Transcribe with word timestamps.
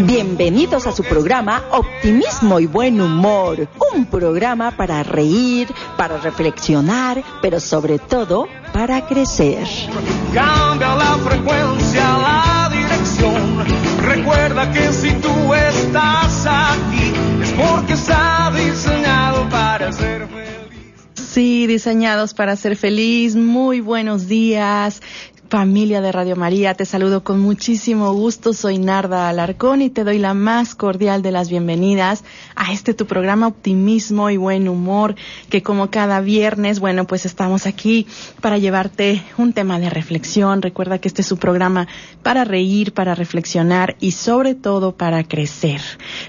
Bienvenidos 0.00 0.88
a 0.88 0.92
su 0.92 1.04
programa 1.04 1.62
Optimismo 1.70 2.58
y 2.58 2.66
Buen 2.66 3.00
Humor. 3.00 3.68
Un 3.94 4.06
programa 4.06 4.72
para 4.72 5.04
reír, 5.04 5.68
para 5.96 6.18
reflexionar, 6.18 7.22
pero 7.40 7.60
sobre 7.60 8.00
todo 8.00 8.48
para 8.72 9.06
crecer. 9.06 9.64
Cambia 10.34 10.96
la 10.96 11.18
frecuencia, 11.18 12.18
la 12.18 12.68
dirección. 12.72 13.64
Recuerda 14.02 14.72
que 14.72 14.92
si 14.92 15.12
tú 15.12 15.54
estás 15.54 16.44
aquí 16.44 17.12
es 17.40 17.52
porque 17.52 17.92
está 17.92 18.50
diseñado 18.50 19.48
para 19.48 19.92
ser 19.92 20.26
feliz. 20.26 20.48
Sí, 21.14 21.68
diseñados 21.68 22.34
para 22.34 22.56
ser 22.56 22.74
feliz. 22.74 23.36
Muy 23.36 23.80
buenos 23.80 24.26
días. 24.26 25.00
Familia 25.48 26.02
de 26.02 26.12
Radio 26.12 26.36
María, 26.36 26.74
te 26.74 26.84
saludo 26.84 27.24
con 27.24 27.40
muchísimo 27.40 28.12
gusto. 28.12 28.52
Soy 28.52 28.76
Narda 28.76 29.30
Alarcón 29.30 29.80
y 29.80 29.88
te 29.88 30.04
doy 30.04 30.18
la 30.18 30.34
más 30.34 30.74
cordial 30.74 31.22
de 31.22 31.32
las 31.32 31.48
bienvenidas 31.48 32.22
a 32.54 32.70
este 32.70 32.92
tu 32.92 33.06
programa 33.06 33.46
Optimismo 33.46 34.28
y 34.28 34.36
Buen 34.36 34.68
Humor, 34.68 35.14
que 35.48 35.62
como 35.62 35.90
cada 35.90 36.20
viernes, 36.20 36.80
bueno, 36.80 37.06
pues 37.06 37.24
estamos 37.24 37.66
aquí 37.66 38.06
para 38.42 38.58
llevarte 38.58 39.22
un 39.38 39.54
tema 39.54 39.80
de 39.80 39.88
reflexión. 39.88 40.60
Recuerda 40.60 40.98
que 40.98 41.08
este 41.08 41.22
es 41.22 41.28
su 41.28 41.38
programa 41.38 41.88
para 42.22 42.44
reír, 42.44 42.92
para 42.92 43.14
reflexionar 43.14 43.96
y 44.00 44.10
sobre 44.10 44.54
todo 44.54 44.96
para 44.98 45.24
crecer. 45.24 45.80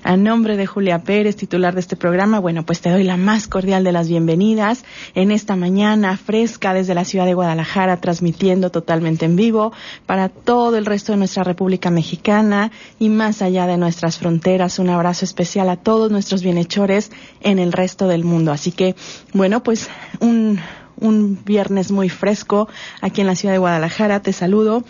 A 0.01 0.15
nombre 0.15 0.55
de 0.55 0.65
Julia 0.65 1.03
Pérez, 1.03 1.35
titular 1.35 1.73
de 1.73 1.81
este 1.81 1.97
programa, 1.97 2.39
bueno, 2.39 2.65
pues 2.65 2.79
te 2.79 2.89
doy 2.89 3.03
la 3.03 3.17
más 3.17 3.49
cordial 3.49 3.83
de 3.83 3.91
las 3.91 4.07
bienvenidas 4.07 4.85
en 5.13 5.31
esta 5.31 5.57
mañana 5.57 6.15
fresca 6.15 6.73
desde 6.73 6.93
la 6.93 7.03
ciudad 7.03 7.25
de 7.25 7.33
Guadalajara, 7.33 7.99
transmitiendo 7.99 8.69
totalmente 8.69 9.08
en 9.09 9.35
vivo 9.35 9.73
para 10.05 10.29
todo 10.29 10.77
el 10.77 10.85
resto 10.85 11.11
de 11.11 11.17
nuestra 11.17 11.43
República 11.43 11.89
Mexicana 11.89 12.71
y 12.99 13.09
más 13.09 13.41
allá 13.41 13.67
de 13.67 13.77
nuestras 13.77 14.17
fronteras. 14.17 14.79
Un 14.79 14.89
abrazo 14.89 15.25
especial 15.25 15.69
a 15.69 15.77
todos 15.77 16.11
nuestros 16.11 16.43
bienhechores 16.43 17.11
en 17.41 17.59
el 17.59 17.71
resto 17.71 18.07
del 18.07 18.23
mundo. 18.23 18.51
Así 18.51 18.71
que, 18.71 18.95
bueno, 19.33 19.63
pues 19.63 19.89
un, 20.19 20.59
un 20.97 21.39
viernes 21.43 21.91
muy 21.91 22.09
fresco 22.09 22.67
aquí 23.01 23.21
en 23.21 23.27
la 23.27 23.35
ciudad 23.35 23.53
de 23.53 23.59
Guadalajara. 23.59 24.21
Te 24.21 24.33
saludo. 24.33 24.83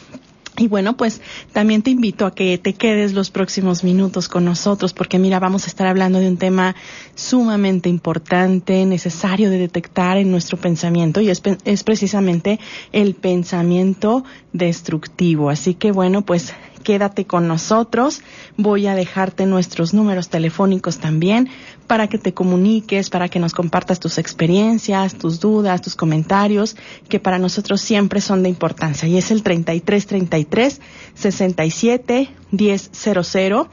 Y 0.59 0.67
bueno, 0.67 0.97
pues 0.97 1.21
también 1.53 1.81
te 1.83 1.89
invito 1.89 2.25
a 2.25 2.35
que 2.35 2.57
te 2.57 2.73
quedes 2.73 3.13
los 3.13 3.31
próximos 3.31 3.85
minutos 3.85 4.27
con 4.27 4.43
nosotros, 4.43 4.93
porque 4.93 5.17
mira, 5.17 5.39
vamos 5.39 5.63
a 5.63 5.67
estar 5.67 5.87
hablando 5.87 6.19
de 6.19 6.27
un 6.27 6.35
tema 6.35 6.75
sumamente 7.15 7.87
importante, 7.87 8.85
necesario 8.85 9.49
de 9.49 9.57
detectar 9.57 10.17
en 10.17 10.31
nuestro 10.31 10.57
pensamiento, 10.57 11.21
y 11.21 11.29
es, 11.29 11.41
es 11.63 11.83
precisamente 11.85 12.59
el 12.91 13.15
pensamiento 13.15 14.25
destructivo. 14.51 15.49
Así 15.49 15.75
que 15.75 15.93
bueno, 15.93 16.25
pues 16.25 16.53
quédate 16.83 17.25
con 17.25 17.47
nosotros. 17.47 18.21
Voy 18.57 18.87
a 18.87 18.95
dejarte 18.95 19.45
nuestros 19.45 19.93
números 19.93 20.27
telefónicos 20.27 20.97
también 20.97 21.49
para 21.89 22.07
que 22.07 22.19
te 22.19 22.35
comuniques, 22.35 23.09
para 23.09 23.29
que 23.29 23.39
nos 23.39 23.55
compartas 23.55 23.99
tus 23.99 24.19
experiencias, 24.19 25.15
tus 25.15 25.39
dudas, 25.39 25.81
tus 25.81 25.95
comentarios, 25.95 26.75
que 27.09 27.19
para 27.19 27.39
nosotros 27.39 27.81
siempre 27.81 28.21
son 28.21 28.43
de 28.43 28.49
importancia. 28.49 29.07
Y 29.07 29.17
es 29.17 29.31
el 29.31 29.41
3333 29.41 30.81
67 31.15 32.29
1000 32.51 33.67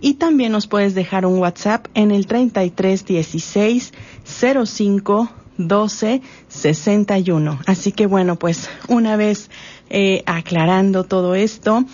y 0.00 0.14
también 0.14 0.50
nos 0.50 0.66
puedes 0.66 0.96
dejar 0.96 1.24
un 1.26 1.38
WhatsApp 1.38 1.86
en 1.94 2.10
el 2.10 2.26
3316 2.26 3.92
05 4.24 5.30
12 5.58 6.22
61. 6.48 7.60
Así 7.66 7.92
que 7.92 8.06
bueno, 8.06 8.36
pues 8.36 8.68
una 8.88 9.14
vez 9.14 9.48
eh, 9.90 10.24
aclarando 10.26 11.04
todo 11.04 11.36
esto, 11.36 11.84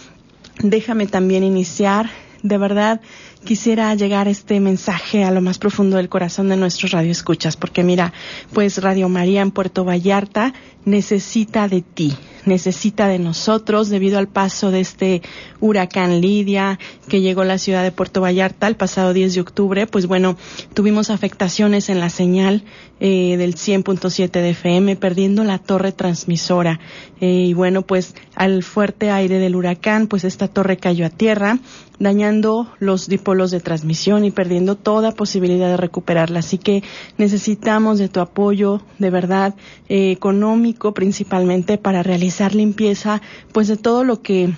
déjame 0.62 1.06
también 1.06 1.44
iniciar. 1.44 2.08
De 2.42 2.58
verdad, 2.58 3.00
quisiera 3.46 3.94
llegar 3.94 4.28
este 4.28 4.60
mensaje 4.60 5.24
a 5.24 5.30
lo 5.30 5.40
más 5.40 5.56
profundo 5.56 5.96
del 5.96 6.10
corazón 6.10 6.50
de 6.50 6.58
nuestros 6.58 6.90
radioescuchas, 6.90 7.56
porque 7.56 7.82
mira, 7.82 8.12
pues 8.52 8.82
Radio 8.82 9.08
María 9.08 9.40
en 9.40 9.52
Puerto 9.52 9.86
Vallarta 9.86 10.52
necesita 10.84 11.68
de 11.68 11.80
ti, 11.80 12.14
necesita 12.44 13.08
de 13.08 13.18
nosotros 13.18 13.88
debido 13.88 14.18
al 14.18 14.28
paso 14.28 14.70
de 14.70 14.80
este 14.80 15.22
huracán 15.60 16.20
Lidia 16.20 16.78
que 17.08 17.20
llegó 17.20 17.42
a 17.42 17.46
la 17.46 17.58
ciudad 17.58 17.82
de 17.82 17.90
Puerto 17.90 18.20
Vallarta 18.20 18.68
el 18.68 18.76
pasado 18.76 19.12
10 19.12 19.34
de 19.34 19.40
octubre. 19.40 19.86
Pues 19.86 20.06
bueno, 20.06 20.36
tuvimos 20.74 21.10
afectaciones 21.10 21.88
en 21.88 22.00
la 22.00 22.10
señal 22.10 22.62
eh, 23.00 23.36
del 23.36 23.54
100.7 23.54 24.30
de 24.30 24.50
FM, 24.50 24.96
perdiendo 24.96 25.44
la 25.44 25.58
torre 25.58 25.92
transmisora. 25.92 26.80
Eh, 27.20 27.46
y 27.48 27.54
bueno, 27.54 27.82
pues 27.82 28.14
al 28.36 28.62
fuerte 28.62 29.10
aire 29.10 29.38
del 29.38 29.56
huracán, 29.56 30.06
pues 30.06 30.24
esta 30.24 30.46
torre 30.46 30.76
cayó 30.76 31.06
a 31.06 31.10
tierra 31.10 31.58
dañando 31.98 32.68
los 32.78 33.08
dipolos 33.08 33.50
de 33.50 33.60
transmisión 33.60 34.24
y 34.24 34.30
perdiendo 34.30 34.76
toda 34.76 35.12
posibilidad 35.12 35.68
de 35.68 35.78
recuperarla. 35.78 36.40
Así 36.40 36.58
que 36.58 36.82
necesitamos 37.16 37.98
de 37.98 38.08
tu 38.08 38.20
apoyo, 38.20 38.82
de 38.98 39.10
verdad, 39.10 39.54
eh, 39.88 40.10
económico 40.10 40.92
principalmente, 40.92 41.78
para 41.78 42.02
realizar 42.02 42.54
limpieza, 42.54 43.22
pues 43.52 43.68
de 43.68 43.78
todo 43.78 44.04
lo 44.04 44.20
que 44.22 44.52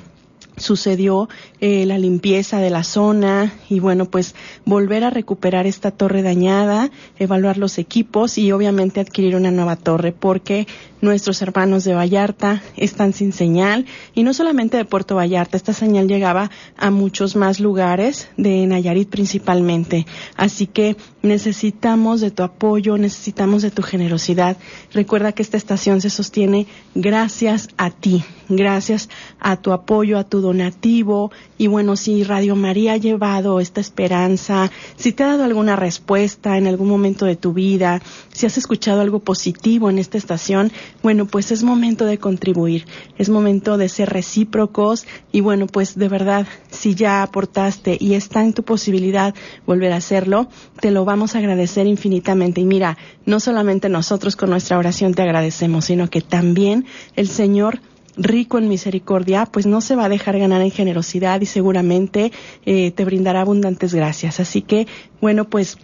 sucedió 0.61 1.29
eh, 1.61 1.87
la 1.87 1.99
limpieza 1.99 2.61
de 2.61 2.71
la 2.71 2.85
zona 2.85 3.53
y 3.69 3.81
bueno 3.81 4.07
pues 4.07 4.35
volver 4.65 5.05
a 5.05 5.11
recuperar 5.11 5.67
esta 5.67 5.91
torre 5.91 6.23
dañada 6.23 6.91
evaluar 7.19 7.59
los 7.59 7.79
equipos 7.79 8.39
y 8.39 8.53
obviamente 8.53 9.01
adquirir 9.01 9.37
una 9.37 9.51
nueva 9.51 9.77
torre 9.77 10.13
porque 10.13 10.67
nuestros 11.01 11.41
hermanos 11.43 11.85
de 11.85 11.95
Vallarta 11.95 12.63
están 12.77 13.13
sin 13.13 13.33
señal 13.33 13.87
y 14.15 14.23
no 14.23 14.35
solamente 14.35 14.77
de 14.77 14.85
Puerto 14.85 15.17
Vallarta, 15.17 15.57
esta 15.57 15.73
señal 15.73 16.09
llegaba 16.09 16.51
a 16.77 16.91
muchos 16.91 17.37
más 17.37 17.61
lugares 17.61 18.29
de 18.37 18.67
Nayarit 18.67 19.09
principalmente. 19.09 20.07
Así 20.37 20.67
que 20.67 20.97
necesitamos 21.23 22.21
de 22.21 22.31
tu 22.31 22.43
apoyo, 22.43 22.99
necesitamos 22.99 23.63
de 23.63 23.71
tu 23.71 23.83
generosidad. 23.83 24.57
Recuerda 24.93 25.33
que 25.33 25.43
esta 25.43 25.57
estación 25.57 26.01
se 26.01 26.11
sostiene 26.11 26.67
gracias 26.95 27.69
a 27.77 27.91
ti, 27.91 28.25
gracias 28.49 29.09
a 29.41 29.57
tu 29.57 29.73
apoyo, 29.73 30.19
a 30.19 30.25
tu 30.25 30.41
donativo 30.41 31.31
y 31.59 31.67
bueno, 31.67 31.97
si 31.97 32.23
Radio 32.25 32.57
María 32.57 32.93
ha 32.93 32.97
llevado 32.97 33.61
esta 33.61 33.81
esperanza, 33.81 34.71
si 34.97 35.13
te 35.13 35.25
ha 35.25 35.29
dado 35.29 35.45
alguna 35.45 35.77
respuesta 35.77 36.57
en 36.57 36.67
algún 36.67 36.89
momento 36.89 37.27
de 37.27 37.37
tu 37.37 37.53
vida, 37.53 38.01
si 38.33 38.47
has 38.47 38.57
escuchado 38.59 39.01
algo 39.01 39.19
positivo 39.21 39.91
en 39.91 39.99
esta 39.99 40.19
estación, 40.19 40.73
bueno, 41.03 41.27
pues 41.27 41.53
es 41.53 41.63
momento 41.63 42.05
de 42.05 42.19
contribuir, 42.19 42.87
es 43.17 43.29
momento 43.29 43.79
de 43.79 43.89
ser 43.89 44.11
recíprocos 44.11 45.07
y 45.33 45.41
bueno, 45.41 45.67
pues 45.67 45.97
de 45.97 46.09
verdad, 46.09 46.47
si 46.71 46.95
ya 46.95 47.23
aportaste 47.23 47.97
y 48.01 48.15
está 48.15 48.43
en 48.43 48.53
tu 48.53 48.63
posibilidad 48.63 49.35
volver 49.67 49.93
a 49.93 49.97
hacerlo, 49.97 50.49
te 50.81 50.91
lo 50.91 51.05
vamos 51.05 51.35
a 51.35 51.39
agradecer 51.39 51.87
infinitamente. 51.87 52.61
Y 52.61 52.65
mira, 52.65 52.99
no 53.27 53.41
solamente 53.41 53.89
nosotros 53.89 54.37
con 54.37 54.51
nuestra 54.51 54.79
oración 54.79 55.15
te 55.15 55.23
agradecemos, 55.23 55.87
sino 55.87 56.09
que 56.09 56.21
también 56.21 56.87
el 57.17 57.29
Señor 57.29 57.81
rico 58.19 58.59
en 58.59 58.69
misericordia, 58.69 59.47
pues 59.47 59.67
no 59.67 59.81
se 59.81 59.95
va 59.95 60.07
a 60.07 60.09
dejar 60.09 60.39
ganar 60.39 60.61
en 60.61 60.71
generosidad 60.71 61.41
y 61.41 61.47
seguramente 61.47 62.33
eh, 62.67 62.91
te 62.91 63.05
brindará 63.05 63.41
abundantes 63.41 63.95
gracias. 63.95 64.41
Así 64.41 64.63
que, 64.63 64.87
bueno, 65.21 65.49
pues 65.49 65.79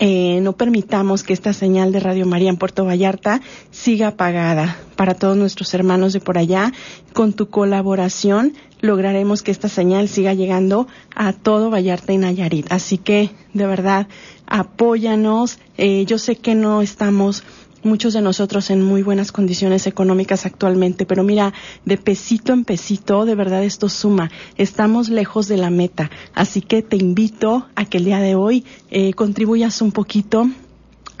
eh, 0.00 0.40
no 0.40 0.54
permitamos 0.54 1.22
que 1.22 1.32
esta 1.32 1.52
señal 1.52 1.92
de 1.92 2.00
Radio 2.00 2.26
María 2.26 2.50
en 2.50 2.56
Puerto 2.56 2.84
Vallarta 2.84 3.40
siga 3.70 4.08
apagada. 4.08 4.76
Para 4.96 5.14
todos 5.14 5.36
nuestros 5.36 5.74
hermanos 5.74 6.12
de 6.12 6.20
por 6.20 6.38
allá, 6.38 6.72
con 7.12 7.32
tu 7.32 7.48
colaboración 7.48 8.54
lograremos 8.80 9.42
que 9.42 9.52
esta 9.52 9.68
señal 9.68 10.08
siga 10.08 10.34
llegando 10.34 10.88
a 11.14 11.32
todo 11.32 11.70
Vallarta 11.70 12.12
y 12.12 12.18
Nayarit. 12.18 12.70
Así 12.70 12.98
que, 12.98 13.30
de 13.54 13.66
verdad, 13.66 14.08
apóyanos. 14.46 15.58
Eh, 15.78 16.04
yo 16.04 16.18
sé 16.18 16.36
que 16.36 16.54
no 16.54 16.82
estamos 16.82 17.44
muchos 17.82 18.12
de 18.12 18.22
nosotros 18.22 18.70
en 18.70 18.82
muy 18.82 19.02
buenas 19.02 19.32
condiciones 19.32 19.86
económicas 19.86 20.46
actualmente, 20.46 21.06
pero 21.06 21.22
mira, 21.22 21.52
de 21.84 21.96
pesito 21.96 22.52
en 22.52 22.64
pesito, 22.64 23.24
de 23.24 23.34
verdad 23.34 23.64
esto 23.64 23.88
suma. 23.88 24.30
Estamos 24.56 25.08
lejos 25.08 25.48
de 25.48 25.56
la 25.56 25.70
meta, 25.70 26.10
así 26.34 26.60
que 26.60 26.82
te 26.82 26.96
invito 26.96 27.66
a 27.74 27.84
que 27.84 27.98
el 27.98 28.04
día 28.04 28.18
de 28.18 28.34
hoy 28.34 28.64
eh, 28.90 29.12
contribuyas 29.14 29.82
un 29.82 29.92
poquito 29.92 30.48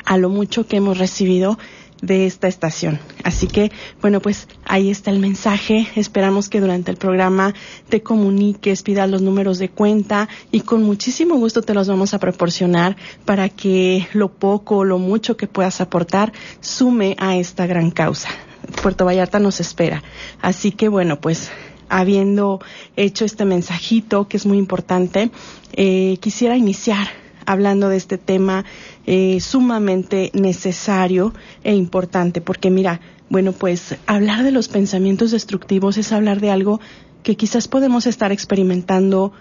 a 0.04 0.18
lo 0.18 0.28
mucho 0.28 0.66
que 0.66 0.76
hemos 0.76 0.98
recibido 0.98 1.58
de 2.02 2.26
esta 2.26 2.48
estación. 2.48 2.98
Así 3.24 3.46
que, 3.46 3.72
bueno, 4.02 4.20
pues 4.20 4.48
ahí 4.64 4.90
está 4.90 5.10
el 5.10 5.20
mensaje. 5.20 5.86
Esperamos 5.96 6.50
que 6.50 6.60
durante 6.60 6.90
el 6.90 6.98
programa 6.98 7.54
te 7.88 8.02
comuniques, 8.02 8.82
pidas 8.82 9.08
los 9.08 9.22
números 9.22 9.58
de 9.58 9.70
cuenta 9.70 10.28
y 10.50 10.60
con 10.60 10.82
muchísimo 10.82 11.36
gusto 11.36 11.62
te 11.62 11.72
los 11.72 11.88
vamos 11.88 12.12
a 12.12 12.18
proporcionar 12.18 12.96
para 13.24 13.48
que 13.48 14.06
lo 14.12 14.32
poco 14.32 14.78
o 14.78 14.84
lo 14.84 14.98
mucho 14.98 15.36
que 15.36 15.46
puedas 15.46 15.80
aportar 15.80 16.32
sume 16.60 17.16
a 17.18 17.36
esta 17.36 17.66
gran 17.66 17.90
causa. 17.90 18.28
Puerto 18.82 19.04
Vallarta 19.04 19.38
nos 19.38 19.60
espera. 19.60 20.02
Así 20.40 20.72
que 20.72 20.88
bueno, 20.88 21.20
pues 21.20 21.50
habiendo 21.88 22.60
hecho 22.96 23.24
este 23.24 23.44
mensajito 23.44 24.26
que 24.26 24.38
es 24.38 24.46
muy 24.46 24.58
importante, 24.58 25.30
eh, 25.74 26.16
quisiera 26.20 26.56
iniciar 26.56 27.21
hablando 27.46 27.88
de 27.88 27.96
este 27.96 28.18
tema 28.18 28.64
eh, 29.06 29.40
sumamente 29.40 30.30
necesario 30.34 31.34
e 31.64 31.74
importante, 31.74 32.40
porque 32.40 32.70
mira, 32.70 33.00
bueno, 33.28 33.52
pues 33.52 33.96
hablar 34.06 34.44
de 34.44 34.52
los 34.52 34.68
pensamientos 34.68 35.30
destructivos 35.30 35.96
es 35.96 36.12
hablar 36.12 36.40
de 36.40 36.50
algo 36.50 36.80
que 37.22 37.36
quizás 37.36 37.68
podemos 37.68 38.06
estar 38.06 38.32
experimentando 38.32 39.32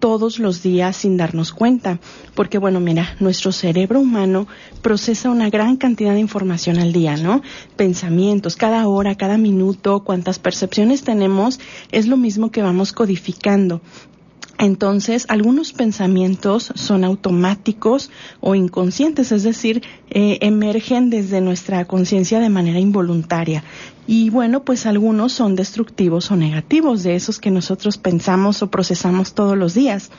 todos 0.00 0.38
los 0.38 0.62
días 0.62 0.96
sin 0.96 1.16
darnos 1.16 1.52
cuenta. 1.52 2.00
Porque 2.34 2.58
bueno, 2.58 2.80
mira, 2.80 3.14
nuestro 3.20 3.52
cerebro 3.52 4.00
humano 4.00 4.48
procesa 4.82 5.30
una 5.30 5.50
gran 5.50 5.76
cantidad 5.76 6.14
de 6.14 6.20
información 6.20 6.78
al 6.78 6.92
día, 6.92 7.16
¿no? 7.16 7.42
Pensamientos, 7.76 8.56
cada 8.56 8.88
hora, 8.88 9.14
cada 9.14 9.38
minuto, 9.38 10.02
cuántas 10.02 10.38
percepciones 10.38 11.04
tenemos, 11.04 11.60
es 11.92 12.08
lo 12.08 12.16
mismo 12.16 12.50
que 12.50 12.62
vamos 12.62 12.92
codificando. 12.92 13.80
Entonces, 14.60 15.24
algunos 15.30 15.72
pensamientos 15.72 16.70
son 16.74 17.02
automáticos 17.02 18.10
o 18.40 18.54
inconscientes, 18.54 19.32
es 19.32 19.42
decir, 19.42 19.82
eh, 20.10 20.36
emergen 20.42 21.08
desde 21.08 21.40
nuestra 21.40 21.86
conciencia 21.86 22.40
de 22.40 22.50
manera 22.50 22.78
involuntaria. 22.78 23.64
Y 24.06 24.28
bueno, 24.28 24.62
pues 24.62 24.84
algunos 24.84 25.32
son 25.32 25.56
destructivos 25.56 26.30
o 26.30 26.36
negativos, 26.36 27.02
de 27.02 27.14
esos 27.14 27.38
que 27.38 27.50
nosotros 27.50 27.96
pensamos 27.96 28.62
o 28.62 28.70
procesamos 28.70 29.32
todos 29.32 29.56
los 29.56 29.72
días. 29.72 30.10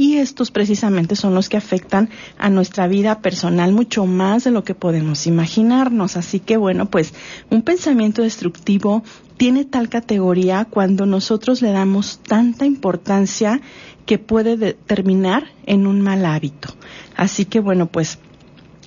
Y 0.00 0.16
estos 0.16 0.50
precisamente 0.50 1.14
son 1.14 1.34
los 1.34 1.50
que 1.50 1.58
afectan 1.58 2.08
a 2.38 2.48
nuestra 2.48 2.88
vida 2.88 3.20
personal 3.20 3.72
mucho 3.72 4.06
más 4.06 4.44
de 4.44 4.50
lo 4.50 4.64
que 4.64 4.74
podemos 4.74 5.26
imaginarnos. 5.26 6.16
Así 6.16 6.40
que 6.40 6.56
bueno, 6.56 6.86
pues 6.86 7.12
un 7.50 7.60
pensamiento 7.60 8.22
destructivo 8.22 9.02
tiene 9.36 9.66
tal 9.66 9.90
categoría 9.90 10.64
cuando 10.64 11.04
nosotros 11.04 11.60
le 11.60 11.72
damos 11.72 12.20
tanta 12.26 12.64
importancia 12.64 13.60
que 14.06 14.18
puede 14.18 14.72
terminar 14.72 15.48
en 15.66 15.86
un 15.86 16.00
mal 16.00 16.24
hábito. 16.24 16.70
Así 17.14 17.44
que 17.44 17.60
bueno, 17.60 17.84
pues 17.84 18.20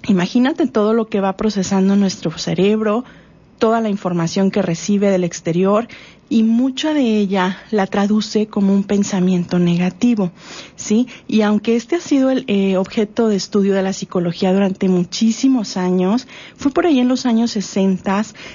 imagínate 0.07 0.65
todo 0.65 0.95
lo 0.95 1.09
que 1.09 1.21
va 1.21 1.37
procesando 1.37 1.95
nuestro 1.95 2.31
cerebro, 2.39 3.05
toda 3.59 3.81
la 3.81 3.89
información 3.89 4.49
que 4.49 4.63
recibe 4.63 5.11
del 5.11 5.23
exterior 5.23 5.87
y 6.29 6.43
mucha 6.43 6.93
de 6.93 7.17
ella 7.17 7.59
la 7.71 7.87
traduce 7.87 8.47
como 8.47 8.73
un 8.73 8.83
pensamiento 8.83 9.59
negativo, 9.59 10.31
¿sí? 10.75 11.07
Y 11.27 11.41
aunque 11.41 11.75
este 11.75 11.95
ha 11.95 12.01
sido 12.01 12.31
el 12.31 12.45
eh, 12.47 12.77
objeto 12.77 13.27
de 13.27 13.35
estudio 13.35 13.73
de 13.73 13.83
la 13.83 13.93
psicología 13.93 14.53
durante 14.53 14.89
muchísimos 14.89 15.77
años, 15.77 16.27
fue 16.55 16.71
por 16.71 16.85
ahí 16.85 16.99
en 16.99 17.07
los 17.07 17.25
años 17.25 17.51
60 17.51 18.03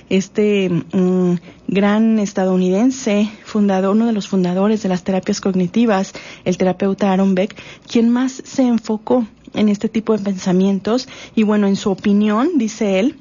este 0.08 0.68
mm, 0.68 1.34
gran 1.68 2.18
estadounidense, 2.18 3.30
fundador, 3.44 3.94
uno 3.94 4.06
de 4.06 4.12
los 4.12 4.28
fundadores 4.28 4.82
de 4.82 4.88
las 4.88 5.04
terapias 5.04 5.40
cognitivas, 5.40 6.12
el 6.44 6.56
terapeuta 6.56 7.12
Aaron 7.12 7.34
Beck, 7.34 7.56
quien 7.86 8.10
más 8.10 8.42
se 8.44 8.62
enfocó 8.62 9.26
en 9.54 9.68
este 9.68 9.88
tipo 9.88 10.16
de 10.16 10.22
pensamientos 10.22 11.08
y 11.34 11.42
bueno, 11.42 11.66
en 11.66 11.76
su 11.76 11.90
opinión, 11.90 12.50
dice 12.56 13.00
él, 13.00 13.16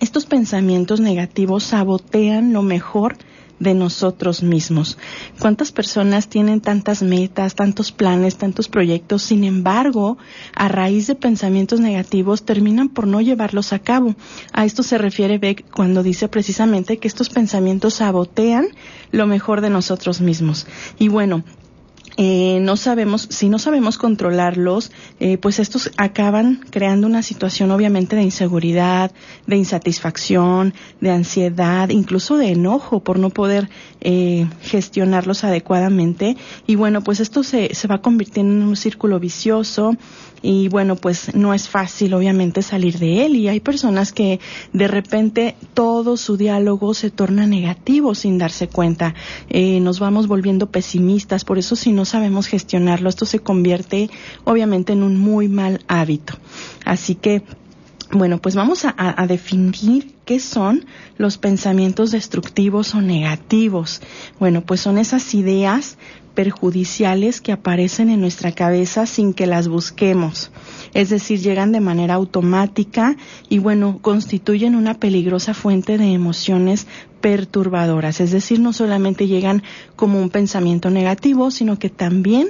estos 0.00 0.26
pensamientos 0.26 1.00
negativos 1.00 1.64
sabotean 1.64 2.52
lo 2.52 2.62
mejor 2.62 3.16
de 3.58 3.74
nosotros 3.74 4.42
mismos. 4.42 4.98
¿Cuántas 5.38 5.72
personas 5.72 6.28
tienen 6.28 6.60
tantas 6.60 7.02
metas, 7.02 7.54
tantos 7.54 7.92
planes, 7.92 8.36
tantos 8.36 8.68
proyectos? 8.68 9.22
Sin 9.22 9.44
embargo, 9.44 10.18
a 10.54 10.68
raíz 10.68 11.06
de 11.06 11.14
pensamientos 11.14 11.80
negativos 11.80 12.44
terminan 12.44 12.88
por 12.88 13.06
no 13.06 13.20
llevarlos 13.20 13.72
a 13.72 13.78
cabo. 13.78 14.14
A 14.52 14.64
esto 14.64 14.82
se 14.82 14.98
refiere 14.98 15.38
Beck 15.38 15.64
cuando 15.70 16.02
dice 16.02 16.28
precisamente 16.28 16.98
que 16.98 17.08
estos 17.08 17.30
pensamientos 17.30 17.94
sabotean 17.94 18.66
lo 19.10 19.26
mejor 19.26 19.60
de 19.60 19.70
nosotros 19.70 20.20
mismos. 20.20 20.66
Y 20.98 21.08
bueno, 21.08 21.44
eh, 22.16 22.58
no 22.60 22.76
sabemos, 22.76 23.26
si 23.30 23.48
no 23.48 23.58
sabemos 23.58 23.98
controlarlos, 23.98 24.92
eh, 25.18 25.36
pues 25.38 25.58
estos 25.58 25.90
acaban 25.96 26.60
creando 26.70 27.08
una 27.08 27.22
situación 27.22 27.72
obviamente 27.72 28.14
de 28.14 28.22
inseguridad, 28.22 29.10
de 29.46 29.56
insatisfacción, 29.56 30.74
de 31.00 31.10
ansiedad, 31.10 31.88
incluso 31.88 32.36
de 32.36 32.52
enojo 32.52 33.00
por 33.00 33.18
no 33.18 33.30
poder 33.30 33.68
eh, 34.00 34.46
gestionarlos 34.62 35.42
adecuadamente. 35.42 36.36
Y 36.66 36.76
bueno, 36.76 37.02
pues 37.02 37.18
esto 37.18 37.42
se, 37.42 37.74
se 37.74 37.88
va 37.88 38.00
convirtiendo 38.00 38.54
en 38.54 38.62
un 38.62 38.76
círculo 38.76 39.18
vicioso 39.18 39.96
y 40.44 40.68
bueno, 40.68 40.96
pues 40.96 41.34
no 41.34 41.54
es 41.54 41.70
fácil 41.70 42.12
obviamente 42.12 42.60
salir 42.60 42.98
de 42.98 43.24
él 43.24 43.34
y 43.34 43.48
hay 43.48 43.60
personas 43.60 44.12
que 44.12 44.40
de 44.74 44.88
repente 44.88 45.56
todo 45.72 46.18
su 46.18 46.36
diálogo 46.36 46.92
se 46.92 47.10
torna 47.10 47.46
negativo 47.46 48.14
sin 48.14 48.36
darse 48.36 48.68
cuenta. 48.68 49.14
Eh, 49.48 49.80
nos 49.80 50.00
vamos 50.00 50.28
volviendo 50.28 50.70
pesimistas, 50.70 51.46
por 51.46 51.56
eso 51.56 51.76
si 51.76 51.92
no 51.92 52.04
sabemos 52.04 52.46
gestionarlo, 52.46 53.08
esto 53.08 53.24
se 53.24 53.38
convierte 53.38 54.10
obviamente 54.44 54.92
en 54.92 55.02
un 55.02 55.16
muy 55.16 55.48
mal 55.48 55.82
hábito. 55.88 56.34
Así 56.84 57.14
que 57.14 57.42
bueno, 58.10 58.38
pues 58.38 58.54
vamos 58.54 58.84
a, 58.84 59.26
definir 59.26 60.14
qué 60.24 60.38
son 60.38 60.84
los 61.16 61.38
pensamientos 61.38 62.10
destructivos 62.10 62.94
o 62.94 63.00
negativos. 63.00 64.00
Bueno, 64.38 64.62
pues 64.62 64.80
son 64.80 64.98
esas 64.98 65.34
ideas 65.34 65.96
perjudiciales 66.34 67.40
que 67.40 67.52
aparecen 67.52 68.10
en 68.10 68.20
nuestra 68.20 68.52
cabeza 68.52 69.06
sin 69.06 69.32
que 69.32 69.46
las 69.46 69.68
busquemos. 69.68 70.50
Es 70.92 71.10
decir, 71.10 71.40
llegan 71.40 71.72
de 71.72 71.80
manera 71.80 72.14
automática 72.14 73.16
y 73.48 73.58
bueno, 73.58 73.98
constituyen 74.02 74.74
una 74.74 74.94
peligrosa 74.94 75.54
fuente 75.54 75.96
de 75.96 76.12
emociones 76.12 76.86
perturbadoras. 77.20 78.20
Es 78.20 78.32
decir, 78.32 78.60
no 78.60 78.72
solamente 78.72 79.26
llegan 79.26 79.62
como 79.96 80.20
un 80.20 80.30
pensamiento 80.30 80.90
negativo, 80.90 81.50
sino 81.50 81.78
que 81.78 81.88
también 81.88 82.48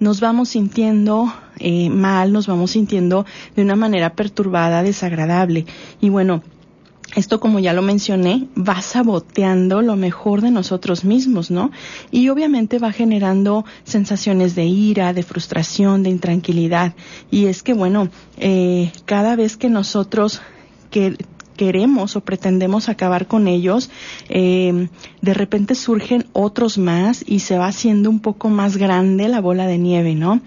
nos 0.00 0.20
vamos 0.20 0.48
sintiendo 0.48 1.32
eh, 1.58 1.90
mal, 1.90 2.32
nos 2.32 2.46
vamos 2.46 2.72
sintiendo 2.72 3.24
de 3.54 3.62
una 3.62 3.76
manera 3.76 4.14
perturbada, 4.14 4.82
desagradable. 4.82 5.66
Y 6.00 6.08
bueno, 6.08 6.42
esto, 7.16 7.40
como 7.40 7.58
ya 7.58 7.72
lo 7.72 7.82
mencioné, 7.82 8.46
va 8.56 8.80
saboteando 8.82 9.82
lo 9.82 9.96
mejor 9.96 10.42
de 10.42 10.50
nosotros 10.50 11.04
mismos, 11.04 11.50
¿no? 11.50 11.70
Y 12.10 12.28
obviamente 12.28 12.78
va 12.78 12.92
generando 12.92 13.64
sensaciones 13.84 14.54
de 14.54 14.64
ira, 14.64 15.12
de 15.12 15.22
frustración, 15.22 16.02
de 16.02 16.10
intranquilidad. 16.10 16.94
Y 17.30 17.46
es 17.46 17.62
que, 17.62 17.74
bueno, 17.74 18.08
eh, 18.38 18.92
cada 19.06 19.34
vez 19.36 19.56
que 19.56 19.68
nosotros 19.68 20.40
que 20.90 21.16
queremos 21.60 22.16
o 22.16 22.22
pretendemos 22.22 22.88
acabar 22.88 23.26
con 23.26 23.46
ellos, 23.46 23.90
eh, 24.30 24.88
de 25.20 25.34
repente 25.34 25.74
surgen 25.74 26.24
otros 26.32 26.78
más 26.78 27.22
y 27.26 27.40
se 27.40 27.58
va 27.58 27.66
haciendo 27.66 28.08
un 28.08 28.20
poco 28.20 28.48
más 28.48 28.78
grande 28.78 29.28
la 29.28 29.42
bola 29.42 29.66
de 29.66 29.76
nieve, 29.76 30.14
¿no? 30.14 30.40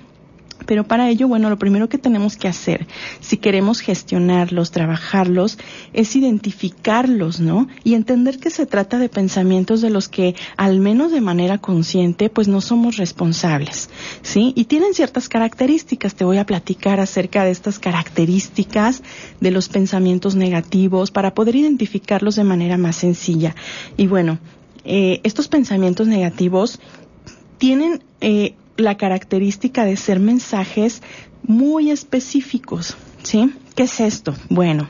Pero 0.66 0.84
para 0.86 1.10
ello, 1.10 1.28
bueno, 1.28 1.50
lo 1.50 1.58
primero 1.58 1.90
que 1.90 1.98
tenemos 1.98 2.38
que 2.38 2.48
hacer, 2.48 2.88
si 3.20 3.38
queremos 3.38 3.82
gestionarlos, 3.82 4.72
trabajarlos, 4.72 5.58
es 5.94 6.16
identificarlos, 6.16 7.40
¿no? 7.40 7.68
Y 7.84 7.94
entender 7.96 8.40
que 8.40 8.50
se 8.50 8.66
trata 8.66 8.98
de 8.98 9.10
pensamientos 9.10 9.82
de 9.82 9.90
los 9.90 10.10
que, 10.10 10.36
al 10.58 10.80
menos 10.80 11.12
de 11.12 11.22
manera 11.22 11.58
consciente, 11.58 12.30
pues 12.30 12.48
no 12.48 12.62
somos 12.62 12.98
responsables, 12.98 13.90
¿sí? 14.22 14.54
Y 14.56 14.66
tienen 14.66 14.94
ciertas 14.94 15.30
características. 15.30 16.16
Te 16.16 16.26
voy 16.26 16.38
a 16.38 16.46
platicar 16.46 17.00
acerca 17.00 17.44
de 17.44 17.52
estas 17.52 17.80
características 17.80 19.04
de 19.40 19.52
los 19.52 19.70
pensamientos 19.70 20.36
negativos 20.36 21.12
para 21.12 21.34
poder 21.34 21.56
identificarlos 21.56 22.36
de 22.36 22.44
manera 22.44 22.78
más 22.78 22.96
sencilla. 22.96 23.56
Y 23.98 24.08
bueno, 24.08 24.40
eh, 24.86 25.22
estos 25.24 25.48
pensamientos 25.48 26.08
negativos 26.08 26.80
tienen 27.58 28.04
eh, 28.20 28.56
la 28.78 28.98
característica 28.98 29.86
de 29.86 29.98
ser 29.98 30.20
mensajes 30.20 31.02
muy 31.46 31.92
específicos, 31.92 32.96
¿sí? 33.24 33.54
¿Qué 33.76 33.84
es 33.84 34.00
esto? 34.00 34.34
Bueno, 34.50 34.88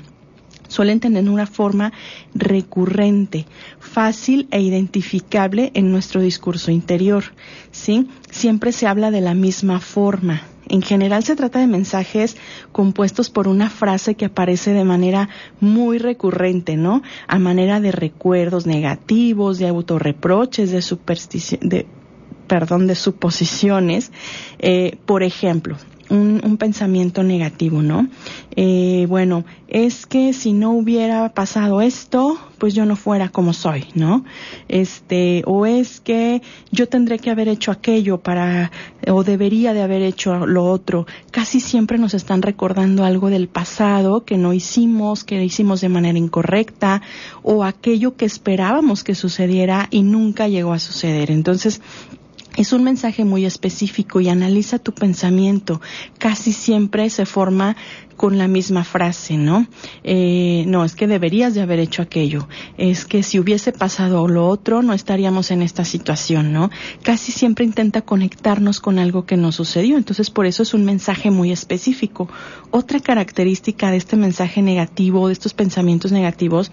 suelen 0.67 0.99
tener 0.99 1.29
una 1.29 1.45
forma 1.47 1.93
recurrente, 2.33 3.45
fácil 3.79 4.47
e 4.51 4.61
identificable 4.61 5.71
en 5.73 5.91
nuestro 5.91 6.21
discurso 6.21 6.71
interior, 6.71 7.23
¿sí? 7.71 8.07
Siempre 8.29 8.71
se 8.71 8.87
habla 8.87 9.11
de 9.11 9.21
la 9.21 9.33
misma 9.33 9.79
forma. 9.79 10.43
En 10.69 10.81
general 10.81 11.23
se 11.23 11.35
trata 11.35 11.59
de 11.59 11.67
mensajes 11.67 12.37
compuestos 12.71 13.29
por 13.29 13.49
una 13.49 13.69
frase 13.69 14.15
que 14.15 14.25
aparece 14.25 14.73
de 14.73 14.85
manera 14.85 15.29
muy 15.59 15.97
recurrente, 15.97 16.77
¿no? 16.77 17.03
A 17.27 17.37
manera 17.37 17.81
de 17.81 17.91
recuerdos 17.91 18.65
negativos, 18.65 19.59
de 19.59 19.67
autorreproches, 19.67 20.71
de 20.71 20.81
de 21.61 21.85
perdón, 22.47 22.87
de 22.87 22.95
suposiciones. 22.95 24.11
Eh, 24.59 24.97
por 25.05 25.23
ejemplo, 25.23 25.77
un, 26.09 26.57
pensamiento 26.57 27.23
negativo, 27.23 27.81
¿no? 27.81 28.07
Eh, 28.55 29.05
bueno, 29.09 29.43
es 29.67 30.05
que 30.05 30.33
si 30.33 30.53
no 30.53 30.71
hubiera 30.71 31.33
pasado 31.33 31.81
esto, 31.81 32.37
pues 32.59 32.73
yo 32.75 32.85
no 32.85 32.95
fuera 32.95 33.29
como 33.29 33.53
soy, 33.53 33.85
¿no? 33.95 34.23
Este, 34.67 35.43
o 35.45 35.65
es 35.65 35.99
que 35.99 36.41
yo 36.71 36.87
tendré 36.87 37.19
que 37.19 37.31
haber 37.31 37.47
hecho 37.47 37.71
aquello 37.71 38.19
para, 38.19 38.71
o 39.07 39.23
debería 39.23 39.73
de 39.73 39.81
haber 39.81 40.03
hecho 40.03 40.45
lo 40.45 40.65
otro. 40.65 41.07
Casi 41.31 41.59
siempre 41.59 41.97
nos 41.97 42.13
están 42.13 42.41
recordando 42.41 43.03
algo 43.03 43.29
del 43.29 43.47
pasado 43.47 44.23
que 44.23 44.37
no 44.37 44.53
hicimos, 44.53 45.23
que 45.23 45.43
hicimos 45.43 45.81
de 45.81 45.89
manera 45.89 46.17
incorrecta, 46.17 47.01
o 47.41 47.63
aquello 47.63 48.15
que 48.15 48.25
esperábamos 48.25 49.03
que 49.03 49.15
sucediera 49.15 49.87
y 49.89 50.03
nunca 50.03 50.47
llegó 50.47 50.73
a 50.73 50.79
suceder. 50.79 51.31
Entonces, 51.31 51.81
es 52.55 52.71
un 52.71 52.83
mensaje 52.83 53.25
muy 53.25 53.45
específico 53.45 54.21
y 54.21 54.29
analiza 54.29 54.79
tu 54.79 54.93
pensamiento. 54.93 55.81
Casi 56.19 56.53
siempre 56.53 57.09
se 57.09 57.25
forma 57.25 57.75
con 58.15 58.37
la 58.37 58.47
misma 58.47 58.83
frase, 58.83 59.37
¿no? 59.37 59.65
Eh, 60.03 60.63
no, 60.67 60.85
es 60.85 60.95
que 60.95 61.07
deberías 61.07 61.55
de 61.55 61.61
haber 61.61 61.79
hecho 61.79 62.03
aquello. 62.03 62.47
Es 62.77 63.05
que 63.05 63.23
si 63.23 63.39
hubiese 63.39 63.71
pasado 63.71 64.27
lo 64.27 64.47
otro, 64.47 64.83
no 64.83 64.93
estaríamos 64.93 65.49
en 65.49 65.63
esta 65.63 65.83
situación, 65.83 66.53
¿no? 66.53 66.69
Casi 67.01 67.31
siempre 67.31 67.65
intenta 67.65 68.01
conectarnos 68.01 68.79
con 68.79 68.99
algo 68.99 69.25
que 69.25 69.35
no 69.35 69.51
sucedió. 69.51 69.97
Entonces, 69.97 70.29
por 70.29 70.45
eso 70.45 70.61
es 70.61 70.75
un 70.75 70.85
mensaje 70.85 71.31
muy 71.31 71.51
específico. 71.51 72.29
Otra 72.69 72.99
característica 72.99 73.89
de 73.89 73.97
este 73.97 74.15
mensaje 74.15 74.61
negativo, 74.61 75.27
de 75.27 75.33
estos 75.33 75.55
pensamientos 75.55 76.11
negativos, 76.11 76.71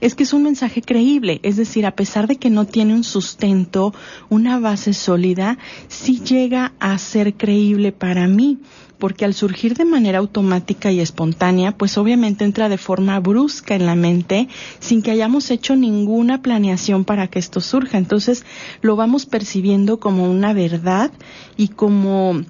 es 0.00 0.14
que 0.14 0.22
es 0.22 0.32
un 0.32 0.42
mensaje 0.42 0.82
creíble, 0.82 1.40
es 1.42 1.56
decir, 1.56 1.86
a 1.86 1.94
pesar 1.94 2.26
de 2.26 2.36
que 2.36 2.50
no 2.50 2.64
tiene 2.66 2.94
un 2.94 3.04
sustento, 3.04 3.94
una 4.28 4.58
base 4.58 4.94
sólida, 4.94 5.58
sí 5.88 6.20
llega 6.20 6.72
a 6.80 6.96
ser 6.98 7.34
creíble 7.34 7.92
para 7.92 8.26
mí 8.26 8.58
porque 9.00 9.24
al 9.24 9.34
surgir 9.34 9.74
de 9.74 9.86
manera 9.86 10.18
automática 10.18 10.92
y 10.92 11.00
espontánea, 11.00 11.76
pues 11.76 11.98
obviamente 11.98 12.44
entra 12.44 12.68
de 12.68 12.78
forma 12.78 13.18
brusca 13.18 13.74
en 13.74 13.86
la 13.86 13.96
mente 13.96 14.46
sin 14.78 15.02
que 15.02 15.10
hayamos 15.10 15.50
hecho 15.50 15.74
ninguna 15.74 16.42
planeación 16.42 17.04
para 17.04 17.26
que 17.26 17.40
esto 17.40 17.60
surja. 17.60 17.98
Entonces 17.98 18.44
lo 18.82 18.94
vamos 18.94 19.26
percibiendo 19.26 19.98
como 19.98 20.30
una 20.30 20.52
verdad 20.52 21.10
y 21.56 21.68
como 21.68 22.42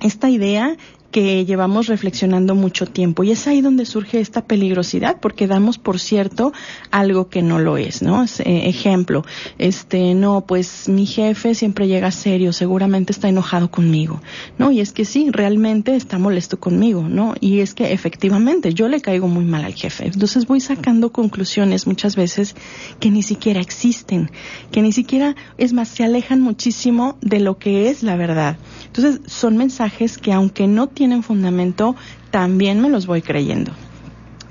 esta 0.00 0.28
idea 0.28 0.76
que 1.14 1.44
llevamos 1.44 1.86
reflexionando 1.86 2.56
mucho 2.56 2.86
tiempo. 2.86 3.22
Y 3.22 3.30
es 3.30 3.46
ahí 3.46 3.60
donde 3.60 3.86
surge 3.86 4.18
esta 4.18 4.44
peligrosidad, 4.44 5.20
porque 5.20 5.46
damos 5.46 5.78
por 5.78 6.00
cierto 6.00 6.52
algo 6.90 7.28
que 7.28 7.40
no 7.40 7.60
lo 7.60 7.76
es, 7.76 8.02
¿no? 8.02 8.24
Eh, 8.24 8.68
ejemplo, 8.68 9.24
este, 9.58 10.14
no, 10.14 10.40
pues 10.40 10.88
mi 10.88 11.06
jefe 11.06 11.54
siempre 11.54 11.86
llega 11.86 12.10
serio, 12.10 12.52
seguramente 12.52 13.12
está 13.12 13.28
enojado 13.28 13.70
conmigo, 13.70 14.20
¿no? 14.58 14.72
Y 14.72 14.80
es 14.80 14.90
que 14.90 15.04
sí, 15.04 15.28
realmente 15.30 15.94
está 15.94 16.18
molesto 16.18 16.58
conmigo, 16.58 17.08
¿no? 17.08 17.34
Y 17.38 17.60
es 17.60 17.74
que 17.74 17.92
efectivamente 17.92 18.74
yo 18.74 18.88
le 18.88 19.00
caigo 19.00 19.28
muy 19.28 19.44
mal 19.44 19.64
al 19.64 19.74
jefe. 19.74 20.06
Entonces 20.06 20.48
voy 20.48 20.58
sacando 20.58 21.12
conclusiones 21.12 21.86
muchas 21.86 22.16
veces 22.16 22.56
que 22.98 23.12
ni 23.12 23.22
siquiera 23.22 23.60
existen, 23.60 24.32
que 24.72 24.82
ni 24.82 24.90
siquiera, 24.90 25.36
es 25.58 25.74
más, 25.74 25.90
se 25.90 26.02
alejan 26.02 26.40
muchísimo 26.40 27.16
de 27.20 27.38
lo 27.38 27.56
que 27.56 27.88
es 27.88 28.02
la 28.02 28.16
verdad. 28.16 28.56
Entonces 28.86 29.20
son 29.26 29.56
mensajes 29.56 30.18
que 30.18 30.32
aunque 30.32 30.66
no 30.66 30.88
tienen 30.88 31.03
tienen 31.04 31.22
fundamento, 31.22 31.96
también 32.30 32.80
me 32.80 32.88
los 32.88 33.06
voy 33.06 33.20
creyendo. 33.20 33.72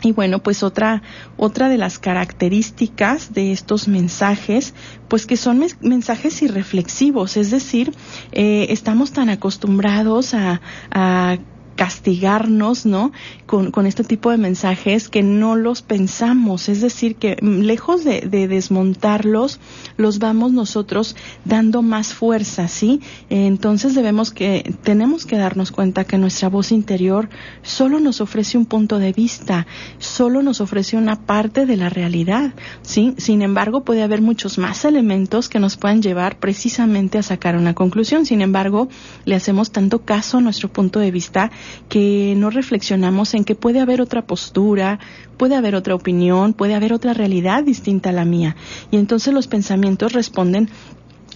Y 0.03 0.11
bueno, 0.11 0.37
pues 0.37 0.61
otra, 0.61 1.01
otra 1.35 1.67
de 1.67 1.79
las 1.79 1.97
características 1.97 3.33
de 3.33 3.51
estos 3.51 3.87
mensajes, 3.87 4.75
pues 5.07 5.25
que 5.25 5.35
son 5.35 5.65
mensajes 5.81 6.43
irreflexivos, 6.43 7.37
es 7.37 7.49
decir, 7.49 7.91
eh, 8.33 8.67
estamos 8.69 9.13
tan 9.13 9.29
acostumbrados 9.29 10.35
a, 10.35 10.61
a 10.91 11.39
castigarnos, 11.75 12.85
¿no? 12.85 13.11
Con, 13.45 13.71
con, 13.71 13.85
este 13.85 14.03
tipo 14.03 14.31
de 14.31 14.37
mensajes 14.37 15.09
que 15.09 15.23
no 15.23 15.55
los 15.55 15.81
pensamos, 15.81 16.69
es 16.69 16.81
decir, 16.81 17.15
que 17.15 17.37
lejos 17.41 18.03
de, 18.03 18.21
de 18.21 18.47
desmontarlos, 18.47 19.59
los 19.97 20.19
vamos 20.19 20.51
nosotros 20.51 21.15
dando 21.45 21.81
más 21.81 22.13
fuerza, 22.13 22.67
¿sí? 22.67 23.01
Entonces 23.29 23.95
debemos 23.95 24.31
que, 24.31 24.75
tenemos 24.83 25.25
que 25.25 25.37
darnos 25.37 25.71
cuenta 25.71 26.03
que 26.05 26.17
nuestra 26.17 26.49
voz 26.49 26.71
interior 26.71 27.29
solo 27.61 27.99
nos 27.99 28.21
ofrece 28.21 28.57
un 28.57 28.65
punto 28.65 28.99
de 28.99 29.13
vista, 29.13 29.67
solo 29.97 30.41
nos 30.41 30.61
ofrece 30.61 30.97
una 30.97 31.25
parte 31.25 31.65
de 31.65 31.77
la 31.77 31.89
realidad, 31.89 32.53
¿sí? 32.81 33.13
Sin 33.17 33.41
embargo, 33.41 33.83
puede 33.83 34.03
haber 34.03 34.21
muchos 34.21 34.57
más 34.57 34.85
elementos 34.85 35.49
que 35.49 35.59
nos 35.59 35.77
puedan 35.77 36.01
llevar 36.01 36.39
precisamente 36.39 37.17
a 37.17 37.23
sacar 37.23 37.55
una 37.55 37.73
conclusión. 37.73 38.25
Sin 38.25 38.41
embargo, 38.41 38.89
le 39.25 39.35
hacemos 39.35 39.71
tanto 39.71 39.99
caso 39.99 40.37
a 40.37 40.41
nuestro 40.41 40.71
punto 40.71 40.99
de 40.99 41.11
vista 41.11 41.51
que 41.89 42.33
no 42.37 42.49
reflexionamos 42.49 43.33
en 43.33 43.43
que 43.43 43.55
puede 43.55 43.79
haber 43.79 44.01
otra 44.01 44.25
postura, 44.25 44.99
puede 45.37 45.55
haber 45.55 45.75
otra 45.75 45.95
opinión, 45.95 46.53
puede 46.53 46.75
haber 46.75 46.93
otra 46.93 47.13
realidad 47.13 47.63
distinta 47.63 48.09
a 48.09 48.13
la 48.13 48.25
mía. 48.25 48.55
Y 48.91 48.97
entonces 48.97 49.33
los 49.33 49.47
pensamientos 49.47 50.13
responden 50.13 50.69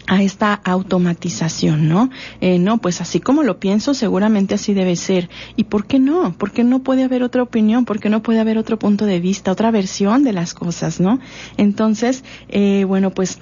a 0.07 0.24
esta 0.24 0.53
automatización, 0.53 1.89
¿no? 1.89 2.10
Eh, 2.39 2.60
no, 2.60 2.77
pues 2.77 3.01
así 3.01 3.19
como 3.19 3.43
lo 3.43 3.60
pienso, 3.60 3.93
seguramente 3.93 4.55
así 4.55 4.74
debe 4.74 4.96
ser. 4.96 5.29
¿Y 5.57 5.65
por 5.65 5.86
qué 5.86 6.00
no? 6.00 6.31
¿Por 6.38 6.51
qué 6.51 6.63
no 6.63 6.79
puede 6.81 7.03
haber 7.03 7.24
otra 7.24 7.43
opinión? 7.43 7.84
¿Por 7.84 8.00
qué 8.00 8.10
no 8.10 8.24
puede 8.24 8.39
haber 8.39 8.57
otro 8.57 8.79
punto 8.79 9.05
de 9.05 9.19
vista, 9.19 9.51
otra 9.51 9.69
versión 9.69 10.24
de 10.24 10.31
las 10.31 10.53
cosas, 10.53 11.01
¿no? 11.01 11.19
Entonces, 11.57 12.24
eh, 12.48 12.86
bueno, 12.86 13.12
pues 13.12 13.39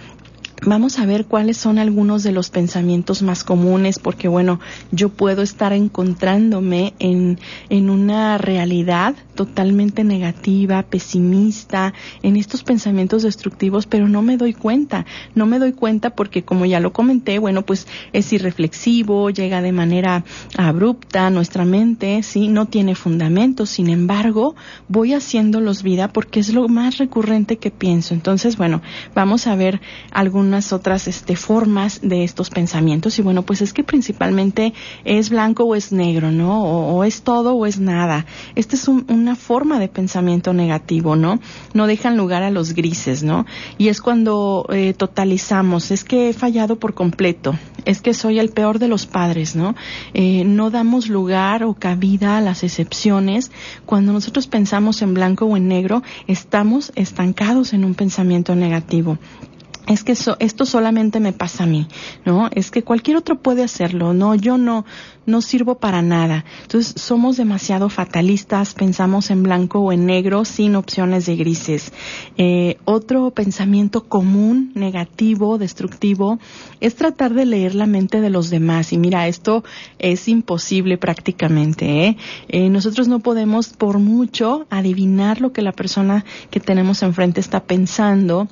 Vamos 0.62 1.00
a 1.00 1.06
ver 1.06 1.26
cuáles 1.26 1.58
son 1.58 1.78
algunos 1.78 2.24
de 2.24 2.32
los 2.32 2.50
pensamientos 2.50 3.22
más 3.22 3.44
comunes, 3.44 4.00
porque 4.00 4.30
bueno, 4.30 4.60
yo 4.92 5.10
puedo 5.10 5.42
estar 5.42 5.74
encontrándome 5.74 6.94
en, 6.98 7.40
en 7.70 7.90
una 7.90 8.38
realidad 8.38 9.16
totalmente 9.36 10.06
negativa, 10.06 10.82
pesimista, 10.84 11.94
en 12.24 12.38
estos 12.38 12.64
pensamientos 12.64 13.22
destructivos, 13.24 13.86
pero 13.86 14.08
no 14.08 14.22
me 14.22 14.38
doy 14.38 14.54
cuenta. 14.54 15.06
No 15.36 15.46
me 15.46 15.60
doy 15.60 15.74
cuenta 15.74 16.12
porque, 16.12 16.44
como 16.44 16.66
ya 16.66 16.80
lo 16.80 16.94
comenté, 16.94 17.38
bueno, 17.38 17.64
pues 17.64 17.86
es 18.14 18.32
irreflexivo, 18.32 19.30
llega 19.30 19.62
de 19.62 19.74
manera 19.74 20.24
abrupta, 20.58 21.30
nuestra 21.30 21.66
mente, 21.66 22.24
sí, 22.24 22.48
no 22.48 22.66
tiene 22.66 22.96
fundamento. 22.96 23.66
Sin 23.66 23.90
embargo, 23.90 24.56
voy 24.88 25.14
haciéndolos 25.14 25.84
vida 25.84 26.08
porque 26.08 26.40
es 26.40 26.54
lo 26.54 26.70
más 26.70 26.98
recurrente 26.98 27.58
que 27.58 27.72
pienso. 27.72 28.14
Entonces, 28.14 28.56
bueno, 28.56 28.82
vamos 29.14 29.48
a 29.48 29.56
ver 29.56 29.82
algunos 30.12 30.45
unas 30.46 30.74
otras 30.74 31.08
este, 31.08 31.36
formas 31.36 32.00
de 32.02 32.24
estos 32.24 32.50
pensamientos 32.50 33.18
y 33.20 33.22
bueno, 33.22 33.44
pues 33.44 33.62
es 33.62 33.74
que 33.74 33.84
principalmente 33.84 34.74
es 35.04 35.30
blanco 35.30 35.64
o 35.64 35.76
es 35.76 35.92
negro, 35.92 36.32
¿no? 36.32 36.64
O, 36.64 37.04
es 37.04 37.22
todo 37.24 37.56
o 37.56 37.66
es 37.66 37.80
nada. 37.80 38.26
Esta 38.56 38.76
es 38.76 38.88
una 38.88 39.36
forma 39.36 39.80
de 39.80 39.88
pensamiento 39.88 40.54
negativo, 40.54 41.16
¿no? 41.16 41.40
No 41.74 41.88
dejan 41.88 42.18
lugar 42.18 42.44
a 42.44 42.52
los 42.52 42.74
grises, 42.74 43.24
¿no? 43.24 43.46
Y 43.78 43.90
es 43.90 44.02
cuando 44.02 44.66
eh, 44.72 44.94
totalizamos, 44.94 45.92
es 45.92 46.04
que 46.04 46.30
he 46.30 46.34
fallado 46.34 46.78
por 46.78 46.94
completo, 46.94 47.56
es 47.86 48.02
que 48.02 48.14
soy 48.14 48.40
el 48.40 48.50
peor 48.50 48.80
de 48.80 48.88
los 48.88 49.06
padres, 49.06 49.56
¿no? 49.56 49.76
Eh, 50.14 50.44
no 50.46 50.72
damos 50.72 51.10
lugar 51.10 51.64
o 51.64 51.74
cabida 51.74 52.38
a 52.38 52.42
las 52.42 52.64
excepciones. 52.64 53.52
Cuando 53.86 54.14
nosotros 54.14 54.48
pensamos 54.48 55.02
en 55.02 55.14
blanco 55.14 55.46
o 55.46 55.58
en 55.58 55.68
negro, 55.68 56.04
estamos 56.28 56.92
estancados 56.96 57.74
en 57.74 57.86
un 57.86 57.96
pensamiento 57.96 58.56
negativo 58.56 59.18
es 59.88 60.04
que 60.04 60.14
esto 60.14 60.66
solamente 60.66 61.20
me 61.20 61.34
pasa 61.34 61.64
a 61.64 61.68
mí, 61.68 61.88
¿no? 62.26 62.50
Es 62.54 62.72
que 62.72 62.84
cualquier 62.84 63.18
otro 63.18 63.40
puede 63.40 63.64
hacerlo, 63.64 64.14
no, 64.14 64.34
yo 64.34 64.58
no, 64.58 64.86
no 65.26 65.42
sirvo 65.42 65.76
para 65.76 66.02
nada. 66.02 66.46
Entonces 66.64 67.00
somos 67.00 67.38
demasiado 67.38 67.90
fatalistas, 67.90 68.74
pensamos 68.74 69.30
en 69.30 69.44
blanco 69.44 69.80
o 69.80 69.92
en 69.92 70.06
negro 70.06 70.46
sin 70.46 70.76
opciones 70.76 71.26
de 71.26 71.36
grises. 71.36 71.92
Eh, 72.38 72.78
otro 72.86 73.32
pensamiento 73.32 74.06
común, 74.06 74.72
negativo, 74.74 75.58
destructivo, 75.58 76.40
es 76.80 76.96
tratar 76.96 77.34
de 77.34 77.46
leer 77.46 77.76
la 77.76 77.86
mente 77.86 78.22
de 78.22 78.30
los 78.30 78.50
demás. 78.50 78.92
Y 78.92 78.98
mira, 78.98 79.28
esto 79.28 79.64
es 80.00 80.28
imposible 80.28 80.98
prácticamente. 80.98 82.08
¿eh? 82.08 82.18
Eh, 82.48 82.70
nosotros 82.70 83.08
no 83.08 83.20
podemos 83.20 83.70
por 83.70 84.00
mucho 84.00 84.66
adivinar 84.70 85.42
lo 85.42 85.52
que 85.52 85.62
la 85.62 85.72
persona 85.72 86.26
que 86.50 86.60
tenemos 86.60 87.04
enfrente 87.04 87.40
está 87.40 87.64
pensando 87.64 88.48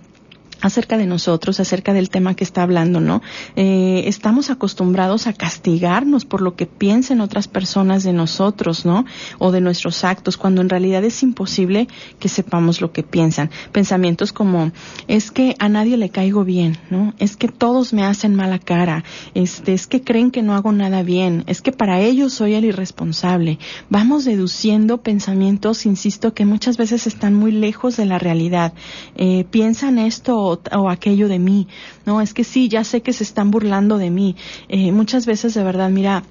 acerca 0.62 0.98
de 0.98 1.06
nosotros, 1.06 1.60
acerca 1.60 1.94
del 1.94 2.10
tema 2.10 2.36
que 2.36 2.44
está 2.44 2.64
hablando, 2.64 3.00
¿no? 3.00 3.22
Eh, 3.56 4.04
estamos 4.08 4.50
acostumbrados 4.50 5.28
a 5.28 5.34
castigarnos 5.34 6.26
por 6.26 6.42
lo 6.42 6.56
que 6.56 6.66
piensen 6.66 7.22
otras 7.22 7.48
personas 7.48 8.04
de 8.04 8.14
nosotros, 8.14 8.86
¿no? 8.86 9.06
O 9.40 9.52
de 9.52 9.62
nuestros 9.62 10.04
actos, 10.04 10.38
cuando 10.38 10.62
en 10.62 10.70
realidad 10.70 11.04
es 11.04 11.24
imposible 11.24 11.88
que 12.20 12.30
sepamos 12.30 12.82
lo 12.82 12.92
que 12.92 13.04
piensan. 13.04 13.50
Pensamientos 13.72 14.34
como, 14.34 14.72
es 15.08 15.32
que 15.32 15.56
a 15.60 15.70
nadie 15.70 15.98
le 15.98 16.10
caigo 16.10 16.44
bien, 16.44 16.78
¿no? 16.90 17.14
Es 17.20 17.36
que 17.36 17.48
todos 17.48 17.94
me 17.94 18.06
hacen 18.06 18.36
mala 18.36 18.60
cara, 18.60 19.04
este, 19.34 19.74
es 19.74 19.88
que 19.88 20.04
creen 20.04 20.32
que 20.32 20.42
no 20.42 20.56
hago 20.56 20.72
nada 20.72 21.04
bien, 21.04 21.44
es 21.48 21.62
que 21.62 21.72
para 21.72 22.00
ellos 22.00 22.34
soy 22.34 22.54
el 22.54 22.66
irresponsable. 22.66 23.60
Vamos 23.90 24.26
deduciendo 24.26 25.02
pensamientos, 25.02 25.86
insisto, 25.86 26.34
que 26.34 26.46
muchas 26.46 26.78
veces 26.78 27.08
están 27.08 27.34
muy 27.34 27.52
lejos 27.52 27.98
de 27.98 28.06
la 28.06 28.20
realidad. 28.20 28.74
Eh, 29.16 29.46
piensan 29.50 30.00
esto 30.00 30.53
o, 30.72 30.90
aquello 30.90 31.28
de 31.28 31.40
mí. 31.40 31.68
No, 32.06 32.22
es 32.22 32.34
que 32.34 32.44
sí, 32.44 32.70
ya 32.70 32.84
sé 32.84 33.02
que 33.02 33.14
se 33.14 33.24
están 33.24 33.52
burlando 33.52 33.98
de 33.98 34.10
mí. 34.10 34.36
Eh, 34.70 34.92
muchas 34.92 35.26
veces 35.26 35.54
de 35.54 35.64
verdad, 35.64 35.90
mira, 35.90 36.24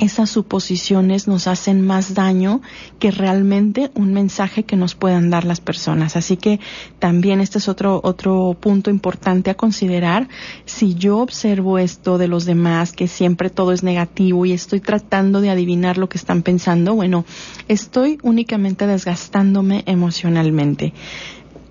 esas 0.00 0.30
suposiciones 0.30 1.28
nos 1.28 1.46
hacen 1.46 1.82
más 1.82 2.14
daño 2.14 2.62
que 2.98 3.10
realmente 3.10 3.90
un 3.94 4.14
mensaje 4.14 4.62
que 4.62 4.76
nos 4.76 4.94
puedan 4.94 5.30
dar 5.30 5.44
las 5.44 5.60
personas. 5.60 6.16
Así 6.16 6.36
que 6.36 6.58
también 6.98 7.40
este 7.40 7.58
es 7.58 7.68
otro, 7.68 8.00
otro 8.02 8.56
punto 8.58 8.90
importante 8.90 9.50
a 9.50 9.56
considerar. 9.56 10.28
Si 10.64 10.94
yo 10.94 11.18
observo 11.18 11.78
esto 11.78 12.16
de 12.16 12.28
los 12.28 12.46
demás, 12.46 12.92
que 12.92 13.08
siempre 13.08 13.50
todo 13.50 13.72
es 13.72 13.82
negativo 13.82 14.46
y 14.46 14.52
estoy 14.52 14.80
tratando 14.80 15.40
de 15.40 15.50
adivinar 15.50 15.98
lo 15.98 16.08
que 16.08 16.18
están 16.18 16.42
pensando, 16.42 16.94
bueno, 16.94 17.24
estoy 17.68 18.18
únicamente 18.22 18.86
desgastándome 18.86 19.82
emocionalmente. 19.86 20.94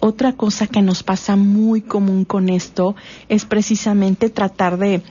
Otra 0.01 0.33
cosa 0.33 0.67
que 0.67 0.81
nos 0.81 1.03
pasa 1.03 1.35
muy 1.35 1.81
común 1.81 2.23
con 2.23 2.49
esto 2.49 2.95
es 3.27 3.45
precisamente 3.45 4.29
tratar 4.29 4.77
de 4.77 5.01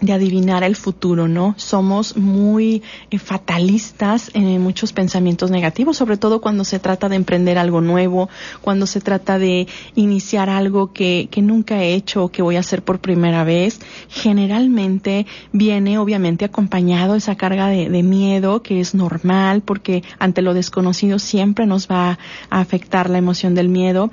de 0.00 0.12
adivinar 0.12 0.62
el 0.62 0.76
futuro, 0.76 1.26
¿no? 1.26 1.54
Somos 1.56 2.16
muy 2.16 2.82
eh, 3.10 3.18
fatalistas 3.18 4.30
en 4.34 4.60
muchos 4.60 4.92
pensamientos 4.92 5.50
negativos, 5.50 5.96
sobre 5.96 6.16
todo 6.16 6.40
cuando 6.40 6.64
se 6.64 6.78
trata 6.78 7.08
de 7.08 7.16
emprender 7.16 7.58
algo 7.58 7.80
nuevo, 7.80 8.28
cuando 8.60 8.86
se 8.86 9.00
trata 9.00 9.38
de 9.38 9.66
iniciar 9.94 10.50
algo 10.50 10.92
que, 10.92 11.28
que 11.30 11.40
nunca 11.40 11.82
he 11.82 11.94
hecho 11.94 12.24
o 12.24 12.28
que 12.28 12.42
voy 12.42 12.56
a 12.56 12.60
hacer 12.60 12.82
por 12.82 12.98
primera 12.98 13.44
vez. 13.44 13.80
Generalmente 14.08 15.26
viene 15.52 15.98
obviamente 15.98 16.44
acompañado 16.44 17.14
esa 17.14 17.36
carga 17.36 17.68
de, 17.68 17.88
de 17.88 18.02
miedo 18.02 18.62
que 18.62 18.80
es 18.80 18.94
normal 18.94 19.62
porque 19.62 20.02
ante 20.18 20.42
lo 20.42 20.52
desconocido 20.52 21.18
siempre 21.18 21.66
nos 21.66 21.88
va 21.88 22.18
a 22.50 22.60
afectar 22.60 23.08
la 23.08 23.18
emoción 23.18 23.54
del 23.54 23.68
miedo, 23.68 24.10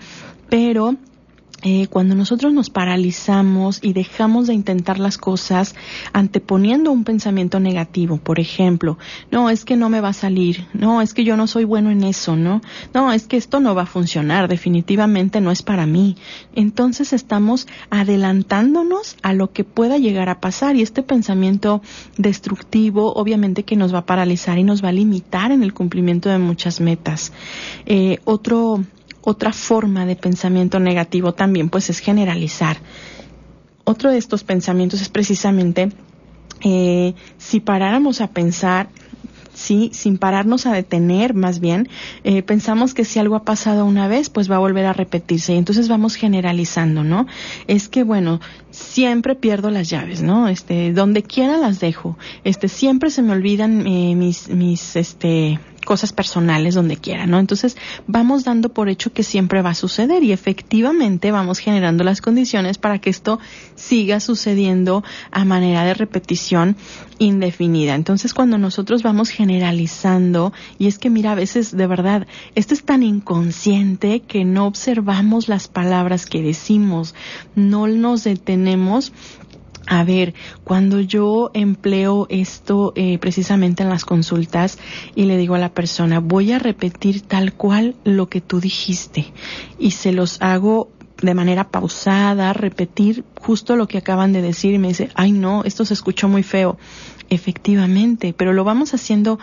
pero 0.50 0.96
eh, 1.64 1.88
cuando 1.88 2.14
nosotros 2.14 2.52
nos 2.52 2.70
paralizamos 2.70 3.80
y 3.82 3.94
dejamos 3.94 4.48
de 4.48 4.54
intentar 4.54 5.00
las 5.00 5.18
cosas 5.18 5.76
anteponiendo 6.12 6.92
un 6.92 7.06
pensamiento 7.06 7.60
negativo, 7.62 8.18
por 8.18 8.40
ejemplo, 8.40 8.98
no, 9.32 9.50
es 9.50 9.64
que 9.64 9.78
no 9.78 9.90
me 9.90 10.02
va 10.02 10.10
a 10.10 10.14
salir, 10.14 10.68
no, 10.74 11.02
es 11.02 11.14
que 11.14 11.24
yo 11.24 11.38
no 11.38 11.48
soy 11.48 11.64
bueno 11.64 11.90
en 11.90 12.04
eso, 12.04 12.36
no, 12.36 12.62
no, 12.94 13.14
es 13.14 13.28
que 13.28 13.38
esto 13.38 13.62
no 13.62 13.76
va 13.76 13.84
a 13.84 13.88
funcionar, 13.88 14.50
definitivamente 14.50 15.40
no 15.40 15.52
es 15.52 15.62
para 15.62 15.86
mí. 15.86 16.18
Entonces 16.54 17.14
estamos 17.14 17.68
adelantándonos 17.90 19.16
a 19.22 19.34
lo 19.34 19.52
que 19.52 19.64
pueda 19.64 19.98
llegar 19.98 20.28
a 20.28 20.42
pasar 20.42 20.76
y 20.76 20.82
este 20.82 21.02
pensamiento 21.02 21.82
destructivo 22.18 23.14
obviamente 23.14 23.64
que 23.64 23.78
nos 23.78 23.94
va 23.94 24.00
a 24.00 24.06
paralizar 24.06 24.58
y 24.58 24.64
nos 24.64 24.84
va 24.84 24.90
a 24.90 24.94
limitar 24.94 25.52
en 25.52 25.64
el 25.64 25.74
cumplimiento 25.74 26.30
de 26.30 26.40
muchas 26.40 26.82
metas. 26.82 27.32
Eh, 27.86 28.20
otro 28.26 28.84
otra 29.24 29.54
forma 29.54 30.06
de 30.06 30.16
pensamiento 30.16 30.80
negativo 30.80 31.34
también 31.34 31.70
pues 31.70 31.90
es 31.90 32.00
generalizar. 32.00 32.78
Otro 33.86 34.12
de 34.12 34.18
estos 34.18 34.44
pensamientos 34.44 35.02
es 35.02 35.10
precisamente 35.10 35.90
eh, 36.62 37.14
si 37.38 37.60
paráramos 37.60 38.22
a 38.22 38.28
pensar 38.28 38.90
sí, 39.54 39.92
sin 39.94 40.18
pararnos 40.18 40.66
a 40.66 40.74
detener, 40.74 41.34
más 41.34 41.60
bien, 41.60 41.88
eh, 42.24 42.42
pensamos 42.44 42.94
que 42.94 43.06
si 43.06 43.20
algo 43.20 43.36
ha 43.36 43.44
pasado 43.44 43.86
una 43.86 44.08
vez, 44.08 44.30
pues 44.30 44.50
va 44.50 44.56
a 44.56 44.60
volver 44.60 44.86
a 44.86 44.94
repetirse 44.94 45.54
y 45.54 45.58
entonces 45.58 45.88
vamos 45.88 46.16
generalizando, 46.16 47.04
¿no? 47.04 47.28
Es 47.68 47.88
que 47.88 48.04
bueno, 48.04 48.42
siempre 48.72 49.36
pierdo 49.36 49.70
las 49.70 49.90
llaves, 49.90 50.22
¿no? 50.22 50.48
Este, 50.48 50.92
donde 50.94 51.24
quiera 51.24 51.58
las 51.58 51.80
dejo, 51.80 52.18
este, 52.44 52.68
siempre 52.68 53.10
se 53.10 53.22
me 53.22 53.34
olvidan 53.34 53.86
eh, 53.88 54.16
mis, 54.16 54.50
mis, 54.50 54.96
este, 54.96 55.60
cosas 55.84 56.14
personales 56.14 56.76
donde 56.76 56.98
quiera, 56.98 57.26
¿no? 57.26 57.40
Entonces 57.40 57.78
vamos 58.08 58.44
dando 58.44 58.70
por 58.70 58.90
hecho 58.90 59.14
que 59.14 59.24
siempre 59.24 59.62
va 59.62 59.72
a 59.72 59.76
suceder 59.76 60.24
y 60.24 60.32
efectivamente 60.32 61.32
vamos 61.32 61.60
generando 61.60 62.04
las 62.04 62.22
condiciones 62.22 62.78
para 62.78 63.00
que 63.00 63.10
esto 63.10 63.40
siga 63.76 64.20
sucediendo 64.20 65.04
a 65.32 65.46
manera 65.46 65.84
de 65.84 65.94
repetición 65.94 66.76
indefinida. 67.20 67.96
Entonces 67.96 68.34
cuando 68.34 68.58
nosotros 68.58 69.04
vamos 69.04 69.30
generalizando, 69.30 70.54
y 70.78 70.88
es 70.88 70.98
que 70.98 71.10
mira, 71.10 71.32
a 71.32 71.36
veces 71.36 71.76
de 71.76 71.88
verdad, 71.88 72.28
esto 72.56 72.74
es 72.74 72.84
tan 72.84 73.04
inconsciente 73.04 74.22
que 74.22 74.46
no 74.46 74.68
observamos 74.68 75.48
las 75.48 75.68
palabras 75.68 76.26
que 76.26 76.42
decimos, 76.42 77.16
no 77.56 77.88
nos 77.88 78.24
detenemos 78.24 79.14
a 79.86 80.04
ver, 80.04 80.34
cuando 80.64 81.02
yo 81.02 81.52
empleo 81.54 82.28
esto 82.30 82.94
eh, 82.96 83.18
precisamente 83.18 83.84
en 83.84 83.90
las 83.90 84.06
consultas 84.06 84.80
y 85.16 85.26
le 85.26 85.38
digo 85.38 85.56
a 85.56 85.60
la 85.60 85.74
persona, 85.74 86.20
voy 86.20 86.52
a 86.54 86.60
repetir 86.60 87.22
tal 87.22 87.54
cual 87.54 87.96
lo 88.04 88.30
que 88.30 88.42
tú 88.42 88.60
dijiste 88.60 89.34
y 89.78 89.92
se 89.92 90.12
los 90.12 90.42
hago 90.42 90.90
de 91.22 91.34
manera 91.34 91.70
pausada, 91.70 92.54
repetir 92.54 93.24
justo 93.40 93.76
lo 93.76 93.88
que 93.88 93.98
acaban 93.98 94.34
de 94.34 94.42
decir 94.42 94.74
y 94.74 94.78
me 94.78 94.90
dice, 94.90 95.10
ay 95.16 95.32
no, 95.32 95.64
esto 95.64 95.86
se 95.86 95.94
escuchó 95.94 96.28
muy 96.28 96.44
feo. 96.44 96.78
Efectivamente, 97.30 98.34
pero 98.38 98.54
lo 98.54 98.64
vamos 98.64 98.94
haciendo 98.94 99.40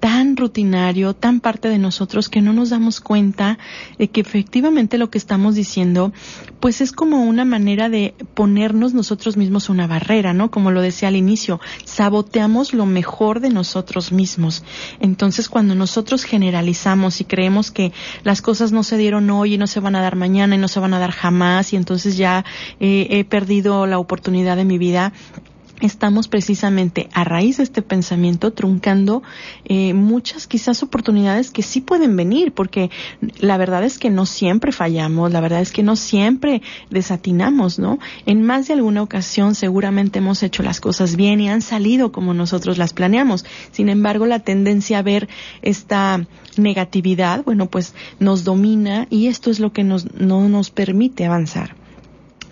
tan 0.00 0.36
rutinario, 0.36 1.14
tan 1.14 1.40
parte 1.40 1.68
de 1.68 1.78
nosotros 1.78 2.28
que 2.28 2.40
no 2.40 2.52
nos 2.52 2.70
damos 2.70 3.00
cuenta 3.00 3.58
de 3.98 4.08
que 4.08 4.22
efectivamente 4.22 4.98
lo 4.98 5.10
que 5.10 5.18
estamos 5.18 5.54
diciendo, 5.54 6.12
pues 6.58 6.80
es 6.80 6.90
como 6.92 7.22
una 7.24 7.44
manera 7.44 7.88
de 7.88 8.14
ponernos 8.34 8.94
nosotros 8.94 9.36
mismos 9.36 9.68
una 9.68 9.86
barrera, 9.86 10.32
¿no? 10.32 10.50
Como 10.50 10.70
lo 10.70 10.80
decía 10.80 11.08
al 11.08 11.16
inicio, 11.16 11.60
saboteamos 11.84 12.72
lo 12.72 12.86
mejor 12.86 13.40
de 13.40 13.50
nosotros 13.50 14.10
mismos. 14.10 14.64
Entonces, 15.00 15.48
cuando 15.48 15.74
nosotros 15.74 16.24
generalizamos 16.24 17.20
y 17.20 17.24
creemos 17.24 17.70
que 17.70 17.92
las 18.24 18.40
cosas 18.40 18.72
no 18.72 18.82
se 18.82 18.96
dieron 18.96 19.28
hoy 19.30 19.54
y 19.54 19.58
no 19.58 19.66
se 19.66 19.80
van 19.80 19.96
a 19.96 20.02
dar 20.02 20.16
mañana 20.16 20.54
y 20.54 20.58
no 20.58 20.68
se 20.68 20.80
van 20.80 20.94
a 20.94 20.98
dar 20.98 21.10
jamás 21.10 21.72
y 21.72 21.76
entonces 21.76 22.16
ya 22.16 22.44
he 22.80 23.24
perdido 23.24 23.86
la 23.86 23.98
oportunidad 23.98 24.56
de 24.56 24.64
mi 24.64 24.78
vida, 24.78 25.12
estamos 25.80 26.28
precisamente 26.28 27.08
a 27.12 27.24
raíz 27.24 27.56
de 27.58 27.62
este 27.62 27.82
pensamiento 27.82 28.52
truncando 28.52 29.22
eh, 29.64 29.94
muchas 29.94 30.46
quizás 30.46 30.82
oportunidades 30.82 31.50
que 31.50 31.62
sí 31.62 31.80
pueden 31.80 32.16
venir, 32.16 32.52
porque 32.52 32.90
la 33.38 33.56
verdad 33.56 33.84
es 33.84 33.98
que 33.98 34.10
no 34.10 34.26
siempre 34.26 34.72
fallamos, 34.72 35.32
la 35.32 35.40
verdad 35.40 35.60
es 35.60 35.72
que 35.72 35.82
no 35.82 35.96
siempre 35.96 36.62
desatinamos, 36.90 37.78
¿no? 37.78 37.98
En 38.26 38.42
más 38.42 38.68
de 38.68 38.74
alguna 38.74 39.02
ocasión 39.02 39.54
seguramente 39.54 40.18
hemos 40.18 40.42
hecho 40.42 40.62
las 40.62 40.80
cosas 40.80 41.16
bien 41.16 41.40
y 41.40 41.48
han 41.48 41.62
salido 41.62 42.12
como 42.12 42.34
nosotros 42.34 42.78
las 42.78 42.92
planeamos. 42.92 43.44
Sin 43.72 43.88
embargo, 43.88 44.26
la 44.26 44.40
tendencia 44.40 44.98
a 44.98 45.02
ver 45.02 45.28
esta 45.62 46.26
negatividad, 46.56 47.44
bueno, 47.44 47.66
pues 47.66 47.94
nos 48.18 48.44
domina 48.44 49.06
y 49.10 49.26
esto 49.26 49.50
es 49.50 49.60
lo 49.60 49.72
que 49.72 49.84
nos, 49.84 50.12
no 50.14 50.48
nos 50.48 50.70
permite 50.70 51.24
avanzar. 51.24 51.79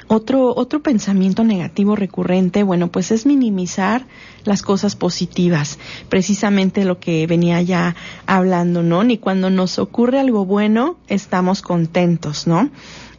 Otro, 0.08 0.54
otro 0.56 0.82
pensamiento 0.82 1.44
negativo 1.44 1.94
recurrente, 1.94 2.62
bueno, 2.62 2.88
pues 2.88 3.10
es 3.10 3.26
minimizar 3.26 4.06
las 4.44 4.62
cosas 4.62 4.96
positivas, 4.96 5.78
precisamente 6.08 6.86
lo 6.86 6.98
que 6.98 7.26
venía 7.26 7.60
ya 7.60 7.94
hablando, 8.26 8.82
¿no? 8.82 9.04
Ni 9.04 9.18
cuando 9.18 9.50
nos 9.50 9.78
ocurre 9.78 10.18
algo 10.18 10.46
bueno 10.46 10.96
estamos 11.08 11.60
contentos, 11.60 12.46
¿no? 12.46 12.70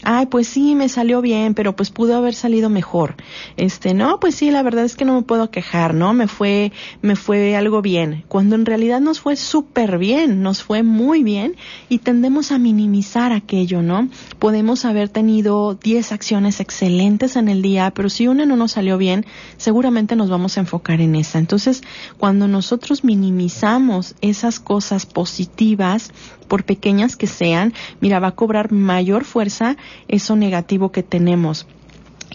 Ay, 0.04 0.28
pues 0.28 0.48
sí, 0.48 0.76
me 0.76 0.90
salió 0.90 1.22
bien, 1.22 1.54
pero 1.54 1.76
pues 1.76 1.90
pudo 1.90 2.16
haber 2.16 2.34
salido 2.34 2.70
mejor. 2.70 3.16
Este, 3.58 3.94
no, 3.94 4.20
pues 4.20 4.36
sí, 4.36 4.52
la 4.52 4.64
verdad 4.64 4.86
es 4.86 4.96
que 4.96 5.06
no 5.06 5.16
me 5.16 5.22
puedo 5.24 5.52
quejar, 5.52 5.94
¿no? 5.94 6.14
Me 6.14 6.28
fue, 6.28 6.72
me 7.02 7.16
fue 7.16 7.56
algo 7.56 7.82
bien. 7.82 8.24
Cuando 8.28 8.56
en 8.56 8.66
realidad 8.66 9.02
nos 9.02 9.20
fue 9.20 9.36
súper 9.36 9.98
bien, 9.98 10.42
nos 10.42 10.64
fue 10.64 10.84
muy 10.84 11.24
bien 11.24 11.56
y 11.90 12.00
tendemos 12.00 12.52
a 12.52 12.60
minimizar 12.60 13.32
aquello, 13.32 13.82
¿no? 13.82 14.10
Podemos 14.40 14.86
haber 14.86 15.10
tenido 15.10 15.76
10 15.76 16.12
acciones 16.12 16.60
excelentes 16.60 17.36
en 17.36 17.50
el 17.50 17.62
día, 17.62 17.92
pero 17.92 18.10
si 18.10 18.28
una 18.28 18.46
no 18.46 18.56
nos 18.56 18.74
salió 18.74 18.98
bien, 18.98 19.26
seguramente 19.58 20.16
nos 20.16 20.30
vamos 20.30 20.58
a 20.58 20.62
enfocar 20.62 21.02
en 21.02 21.16
esa. 21.16 21.40
Entonces, 21.40 21.84
cuando 22.18 22.48
nosotros 22.48 23.04
minimizamos 23.04 24.16
esas 24.22 24.60
cosas 24.60 25.06
positivas, 25.06 26.12
por 26.50 26.66
pequeñas 26.66 27.16
que 27.16 27.28
sean, 27.28 27.74
mira, 28.02 28.20
va 28.20 28.30
a 28.30 28.36
cobrar 28.36 28.74
mayor 28.74 29.24
fuerza 29.24 29.78
eso 30.08 30.36
negativo 30.36 30.92
que 30.92 31.04
tenemos 31.04 31.68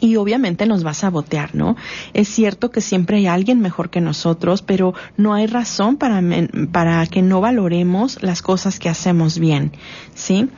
y 0.01 0.17
obviamente 0.17 0.67
nos 0.67 0.85
va 0.85 0.91
a 0.91 0.95
sabotear, 0.95 1.55
¿no? 1.55 1.77
Es 2.13 2.29
cierto 2.29 2.71
que 2.71 2.81
siempre 2.81 3.19
hay 3.19 3.27
alguien 3.27 3.61
mejor 3.61 3.91
que 3.91 4.01
nosotros, 4.01 4.63
pero 4.63 4.93
no 5.17 5.35
hay 5.35 5.47
razón 5.47 5.97
para, 5.97 6.21
para 6.73 7.07
que 7.07 7.23
no 7.23 7.41
valoremos 7.41 8.23
las 8.23 8.43
cosas 8.43 8.79
que 8.79 8.89
hacemos 8.89 9.39
bien, 9.39 9.73
¿sí? 10.15 10.49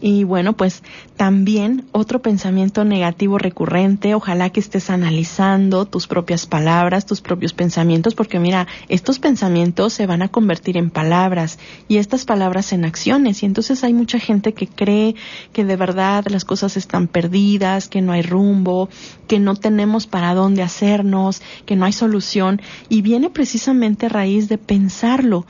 Y 0.00 0.24
bueno, 0.24 0.54
pues 0.54 0.82
también 1.16 1.84
otro 1.92 2.22
pensamiento 2.22 2.84
negativo 2.86 3.36
recurrente, 3.36 4.14
ojalá 4.14 4.48
que 4.48 4.60
estés 4.60 4.88
analizando 4.88 5.84
tus 5.84 6.06
propias 6.06 6.46
palabras, 6.46 7.04
tus 7.04 7.20
propios 7.20 7.52
pensamientos, 7.52 8.14
porque 8.14 8.38
mira, 8.38 8.66
estos 8.88 9.18
pensamientos 9.18 9.92
se 9.92 10.06
van 10.06 10.22
a 10.22 10.28
convertir 10.28 10.78
en 10.78 10.90
palabras 10.90 11.58
y 11.86 11.98
estas 11.98 12.24
palabras 12.24 12.72
en 12.72 12.86
acciones. 12.86 13.42
Y 13.42 13.46
entonces 13.46 13.84
hay 13.84 13.92
mucha 13.92 14.18
gente 14.18 14.54
que 14.54 14.66
cree 14.66 15.14
que 15.52 15.66
de 15.66 15.76
verdad 15.76 16.24
las 16.28 16.46
cosas 16.46 16.78
están 16.78 17.06
perdidas, 17.06 17.88
que 17.88 18.00
no 18.00 18.12
hay 18.12 18.22
rumbo, 18.22 18.88
que 19.28 19.38
no 19.38 19.54
tenemos 19.54 20.06
para 20.06 20.34
dónde 20.34 20.62
hacernos, 20.62 21.42
que 21.66 21.76
no 21.76 21.84
hay 21.84 21.92
solución. 21.92 22.62
Y 22.88 23.02
viene 23.02 23.28
precisamente 23.28 24.06
a 24.06 24.08
raíz 24.08 24.48
de 24.48 24.56
pensarlo 24.56 25.44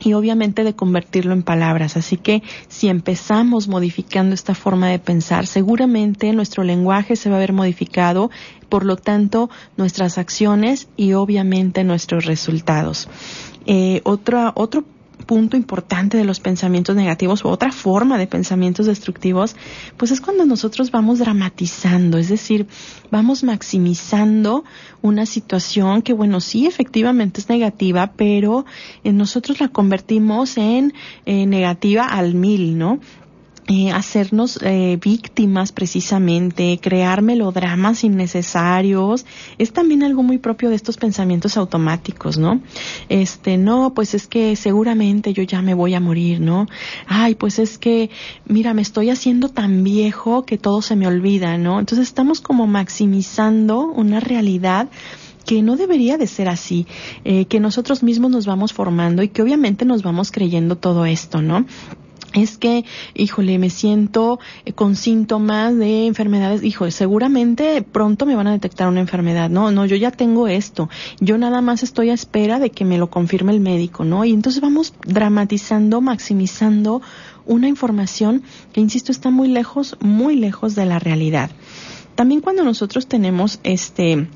y 0.00 0.14
obviamente 0.14 0.64
de 0.64 0.74
convertirlo 0.74 1.32
en 1.32 1.42
palabras. 1.42 1.96
Así 1.96 2.16
que 2.16 2.42
si 2.68 2.88
empezamos 2.88 3.68
modificando 3.68 4.34
esta 4.34 4.54
forma 4.54 4.88
de 4.88 4.98
pensar, 4.98 5.46
seguramente 5.46 6.32
nuestro 6.32 6.64
lenguaje 6.64 7.16
se 7.16 7.30
va 7.30 7.36
a 7.36 7.40
ver 7.40 7.52
modificado, 7.52 8.30
por 8.68 8.84
lo 8.84 8.96
tanto 8.96 9.50
nuestras 9.76 10.18
acciones 10.18 10.88
y 10.96 11.12
obviamente 11.12 11.84
nuestros 11.84 12.24
resultados. 12.24 13.08
Eh, 13.66 14.00
otro, 14.04 14.52
otro 14.56 14.84
punto 15.26 15.56
importante 15.56 16.16
de 16.16 16.24
los 16.24 16.40
pensamientos 16.40 16.96
negativos 16.96 17.44
o 17.44 17.48
otra 17.48 17.72
forma 17.72 18.18
de 18.18 18.26
pensamientos 18.26 18.86
destructivos, 18.86 19.56
pues 19.96 20.10
es 20.10 20.20
cuando 20.20 20.44
nosotros 20.44 20.90
vamos 20.90 21.18
dramatizando, 21.18 22.18
es 22.18 22.28
decir, 22.28 22.66
vamos 23.10 23.42
maximizando 23.44 24.64
una 25.02 25.26
situación 25.26 26.02
que, 26.02 26.12
bueno, 26.12 26.40
sí, 26.40 26.66
efectivamente 26.66 27.40
es 27.40 27.48
negativa, 27.48 28.12
pero 28.16 28.66
eh, 29.04 29.12
nosotros 29.12 29.60
la 29.60 29.68
convertimos 29.68 30.56
en 30.56 30.92
eh, 31.26 31.46
negativa 31.46 32.04
al 32.04 32.34
mil, 32.34 32.78
¿no? 32.78 33.00
Eh, 33.68 33.92
hacernos 33.92 34.58
eh, 34.62 34.98
víctimas 35.00 35.70
precisamente, 35.70 36.80
crear 36.82 37.22
melodramas 37.22 38.02
innecesarios, 38.02 39.24
es 39.58 39.72
también 39.72 40.02
algo 40.02 40.24
muy 40.24 40.38
propio 40.38 40.70
de 40.70 40.74
estos 40.74 40.96
pensamientos 40.96 41.56
automáticos, 41.56 42.36
¿no? 42.36 42.60
Este, 43.08 43.58
no, 43.58 43.94
pues 43.94 44.14
es 44.14 44.26
que 44.26 44.56
seguramente 44.56 45.32
yo 45.32 45.44
ya 45.44 45.62
me 45.62 45.74
voy 45.74 45.94
a 45.94 46.00
morir, 46.00 46.40
¿no? 46.40 46.66
Ay, 47.06 47.36
pues 47.36 47.60
es 47.60 47.78
que, 47.78 48.10
mira, 48.44 48.74
me 48.74 48.82
estoy 48.82 49.08
haciendo 49.08 49.50
tan 49.50 49.84
viejo 49.84 50.44
que 50.44 50.58
todo 50.58 50.82
se 50.82 50.96
me 50.96 51.06
olvida, 51.06 51.56
¿no? 51.56 51.78
Entonces 51.78 52.08
estamos 52.08 52.40
como 52.40 52.66
maximizando 52.66 53.82
una 53.82 54.18
realidad 54.18 54.88
que 55.46 55.62
no 55.62 55.76
debería 55.76 56.18
de 56.18 56.26
ser 56.26 56.48
así, 56.48 56.86
eh, 57.24 57.44
que 57.44 57.60
nosotros 57.60 58.02
mismos 58.02 58.30
nos 58.30 58.46
vamos 58.46 58.72
formando 58.72 59.22
y 59.22 59.28
que 59.28 59.42
obviamente 59.42 59.84
nos 59.84 60.02
vamos 60.02 60.32
creyendo 60.32 60.76
todo 60.76 61.06
esto, 61.06 61.40
¿no? 61.40 61.66
Es 62.32 62.58
que, 62.58 62.84
híjole, 63.14 63.58
me 63.58 63.70
siento 63.70 64.38
eh, 64.64 64.72
con 64.72 64.96
síntomas 64.96 65.76
de 65.76 66.06
enfermedades, 66.06 66.62
híjole, 66.62 66.90
seguramente 66.90 67.82
pronto 67.82 68.26
me 68.26 68.36
van 68.36 68.46
a 68.46 68.52
detectar 68.52 68.88
una 68.88 69.00
enfermedad, 69.00 69.50
no, 69.50 69.70
no, 69.70 69.86
yo 69.86 69.96
ya 69.96 70.10
tengo 70.10 70.48
esto, 70.48 70.88
yo 71.20 71.38
nada 71.38 71.60
más 71.60 71.82
estoy 71.82 72.10
a 72.10 72.14
espera 72.14 72.58
de 72.58 72.70
que 72.70 72.84
me 72.84 72.98
lo 72.98 73.10
confirme 73.10 73.52
el 73.52 73.60
médico, 73.60 74.04
¿no? 74.04 74.24
Y 74.24 74.32
entonces 74.32 74.60
vamos 74.60 74.94
dramatizando, 75.06 76.00
maximizando 76.00 77.02
una 77.46 77.68
información 77.68 78.42
que, 78.72 78.80
insisto, 78.80 79.12
está 79.12 79.30
muy 79.30 79.48
lejos, 79.48 79.96
muy 80.00 80.36
lejos 80.36 80.74
de 80.74 80.86
la 80.86 80.98
realidad. 80.98 81.50
También 82.14 82.40
cuando 82.40 82.62
nosotros 82.64 83.06
tenemos 83.06 83.60
este, 83.64 84.28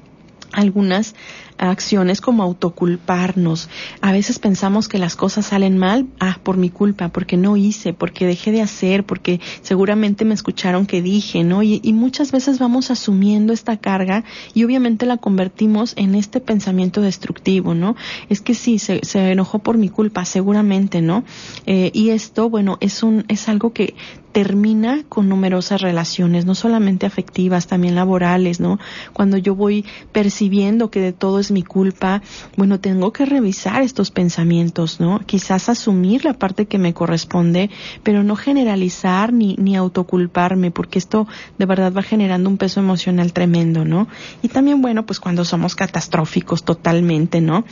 algunas 0.53 1.15
acciones 1.59 2.21
como 2.21 2.43
autoculparnos. 2.43 3.69
A 4.01 4.13
veces 4.13 4.39
pensamos 4.39 4.89
que 4.89 4.99
las 4.99 5.17
cosas 5.17 5.47
salen 5.47 5.79
mal, 5.79 6.07
ah, 6.21 6.39
por 6.43 6.57
mi 6.57 6.71
culpa, 6.71 7.09
porque 7.09 7.37
no 7.37 7.57
hice, 7.57 7.93
porque 7.93 8.27
dejé 8.27 8.53
de 8.53 8.63
hacer, 8.63 9.05
porque 9.05 9.41
seguramente 9.63 10.25
me 10.25 10.35
escucharon 10.35 10.87
que 10.87 11.03
dije, 11.03 11.45
¿no? 11.45 11.63
Y, 11.63 11.81
muchas 11.95 12.33
veces 12.33 12.59
vamos 12.59 12.91
asumiendo 12.91 13.53
esta 13.53 13.77
carga 13.77 14.25
y 14.53 14.65
obviamente 14.65 15.07
la 15.07 15.17
convertimos 15.17 15.95
en 15.97 16.17
este 16.17 16.41
pensamiento 16.41 17.01
destructivo, 17.01 17.73
¿no? 17.73 17.95
Es 18.29 18.41
que 18.41 18.55
sí, 18.55 18.79
se, 18.79 19.01
se 19.05 19.31
enojó 19.31 19.61
por 19.61 19.79
mi 19.79 19.89
culpa, 19.89 20.25
seguramente, 20.25 21.01
¿no? 21.01 21.25
Eh, 21.67 21.91
y 21.95 22.11
esto, 22.11 22.51
bueno, 22.51 22.79
es 22.81 23.03
un, 23.03 23.25
es 23.29 23.49
algo 23.49 23.73
que 23.73 23.95
termina 24.35 25.05
con 25.09 25.29
numerosas 25.29 25.81
relaciones, 25.81 26.45
no 26.45 26.57
solamente 26.57 27.07
afectivas, 27.07 27.69
también 27.69 27.95
laborales, 27.95 28.59
¿no? 28.59 28.81
Cuando 29.13 29.37
yo 29.37 29.55
voy 29.55 29.85
percibiendo 30.11 30.91
que 30.91 30.99
de 30.99 31.13
todo 31.13 31.39
es 31.45 31.51
mi 31.51 31.63
culpa, 31.63 32.23
bueno, 32.57 32.81
tengo 32.81 33.13
que 33.13 33.27
revisar 33.27 33.83
estos 33.83 34.11
pensamientos, 34.11 35.01
¿no? 35.01 35.21
Quizás 35.27 35.69
asumir 35.69 36.25
la 36.25 36.35
parte 36.35 36.67
que 36.67 36.79
me 36.79 36.95
corresponde, 36.95 37.71
pero 38.03 38.23
no 38.25 38.35
generalizar 38.37 39.33
ni, 39.33 39.57
ni 39.57 39.77
autoculparme, 39.77 40.71
porque 40.71 40.99
esto 40.99 41.27
de 41.59 41.67
verdad 41.67 41.93
va 41.93 42.03
generando 42.03 42.49
un 42.49 42.57
peso 42.57 42.81
emocional 42.81 43.33
tremendo, 43.33 43.85
¿no? 43.85 44.09
Y 44.43 44.49
también, 44.49 44.81
bueno, 44.81 45.05
pues 45.07 45.21
cuando 45.21 45.45
somos 45.45 45.75
catastróficos 45.75 46.65
totalmente, 46.65 47.41
¿no? 47.41 47.65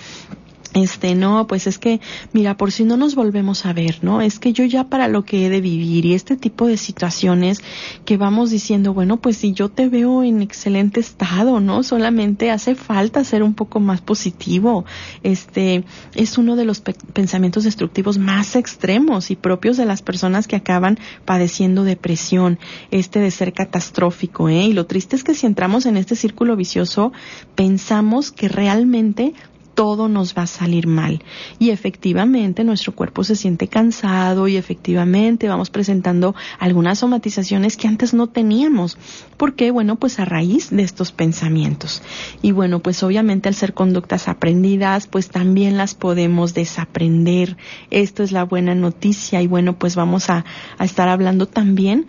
Este, 0.74 1.14
no, 1.14 1.46
pues 1.46 1.66
es 1.66 1.78
que, 1.78 2.00
mira, 2.32 2.56
por 2.56 2.72
si 2.72 2.84
no 2.84 2.96
nos 2.96 3.14
volvemos 3.14 3.66
a 3.66 3.72
ver, 3.72 3.98
¿no? 4.02 4.22
Es 4.22 4.38
que 4.38 4.52
yo 4.52 4.64
ya 4.64 4.84
para 4.84 5.06
lo 5.06 5.24
que 5.24 5.46
he 5.46 5.50
de 5.50 5.60
vivir 5.60 6.06
y 6.06 6.14
este 6.14 6.36
tipo 6.36 6.66
de 6.66 6.78
situaciones 6.78 7.60
que 8.04 8.16
vamos 8.16 8.50
diciendo, 8.50 8.94
bueno, 8.94 9.18
pues 9.18 9.36
si 9.36 9.52
yo 9.52 9.68
te 9.68 9.88
veo 9.88 10.22
en 10.22 10.40
excelente 10.40 11.00
estado, 11.00 11.60
¿no? 11.60 11.82
Solamente 11.82 12.50
hace 12.50 12.74
falta 12.74 13.22
ser 13.24 13.42
un 13.42 13.54
poco 13.54 13.80
más 13.80 14.00
positivo. 14.00 14.86
Este, 15.22 15.84
es 16.14 16.38
uno 16.38 16.56
de 16.56 16.64
los 16.64 16.80
pensamientos 16.80 17.64
destructivos 17.64 18.16
más 18.16 18.56
extremos 18.56 19.30
y 19.30 19.36
propios 19.36 19.76
de 19.76 19.84
las 19.84 20.00
personas 20.00 20.46
que 20.46 20.56
acaban 20.56 20.98
padeciendo 21.24 21.84
depresión, 21.84 22.58
este 22.90 23.18
de 23.18 23.30
ser 23.30 23.52
catastrófico, 23.52 24.48
¿eh? 24.48 24.64
Y 24.64 24.72
lo 24.72 24.86
triste 24.86 25.16
es 25.16 25.24
que 25.24 25.34
si 25.34 25.46
entramos 25.46 25.84
en 25.84 25.98
este 25.98 26.16
círculo 26.16 26.56
vicioso, 26.56 27.12
pensamos 27.54 28.32
que 28.32 28.48
realmente 28.48 29.34
todo 29.74 30.08
nos 30.08 30.36
va 30.36 30.42
a 30.42 30.46
salir 30.46 30.86
mal. 30.86 31.22
Y 31.58 31.70
efectivamente 31.70 32.64
nuestro 32.64 32.94
cuerpo 32.94 33.24
se 33.24 33.36
siente 33.36 33.68
cansado 33.68 34.48
y 34.48 34.56
efectivamente 34.56 35.48
vamos 35.48 35.70
presentando 35.70 36.34
algunas 36.58 36.98
somatizaciones 36.98 37.76
que 37.76 37.88
antes 37.88 38.14
no 38.14 38.28
teníamos. 38.28 38.98
¿Por 39.36 39.54
qué? 39.54 39.70
Bueno, 39.70 39.96
pues 39.96 40.18
a 40.18 40.24
raíz 40.24 40.70
de 40.70 40.82
estos 40.82 41.12
pensamientos. 41.12 42.02
Y 42.42 42.52
bueno, 42.52 42.80
pues 42.80 43.02
obviamente 43.02 43.48
al 43.48 43.54
ser 43.54 43.74
conductas 43.74 44.28
aprendidas, 44.28 45.06
pues 45.06 45.28
también 45.28 45.76
las 45.76 45.94
podemos 45.94 46.54
desaprender. 46.54 47.56
Esto 47.90 48.22
es 48.22 48.32
la 48.32 48.44
buena 48.44 48.74
noticia 48.74 49.42
y 49.42 49.46
bueno, 49.46 49.78
pues 49.78 49.96
vamos 49.96 50.30
a, 50.30 50.44
a 50.78 50.84
estar 50.84 51.08
hablando 51.08 51.46
también 51.46 52.06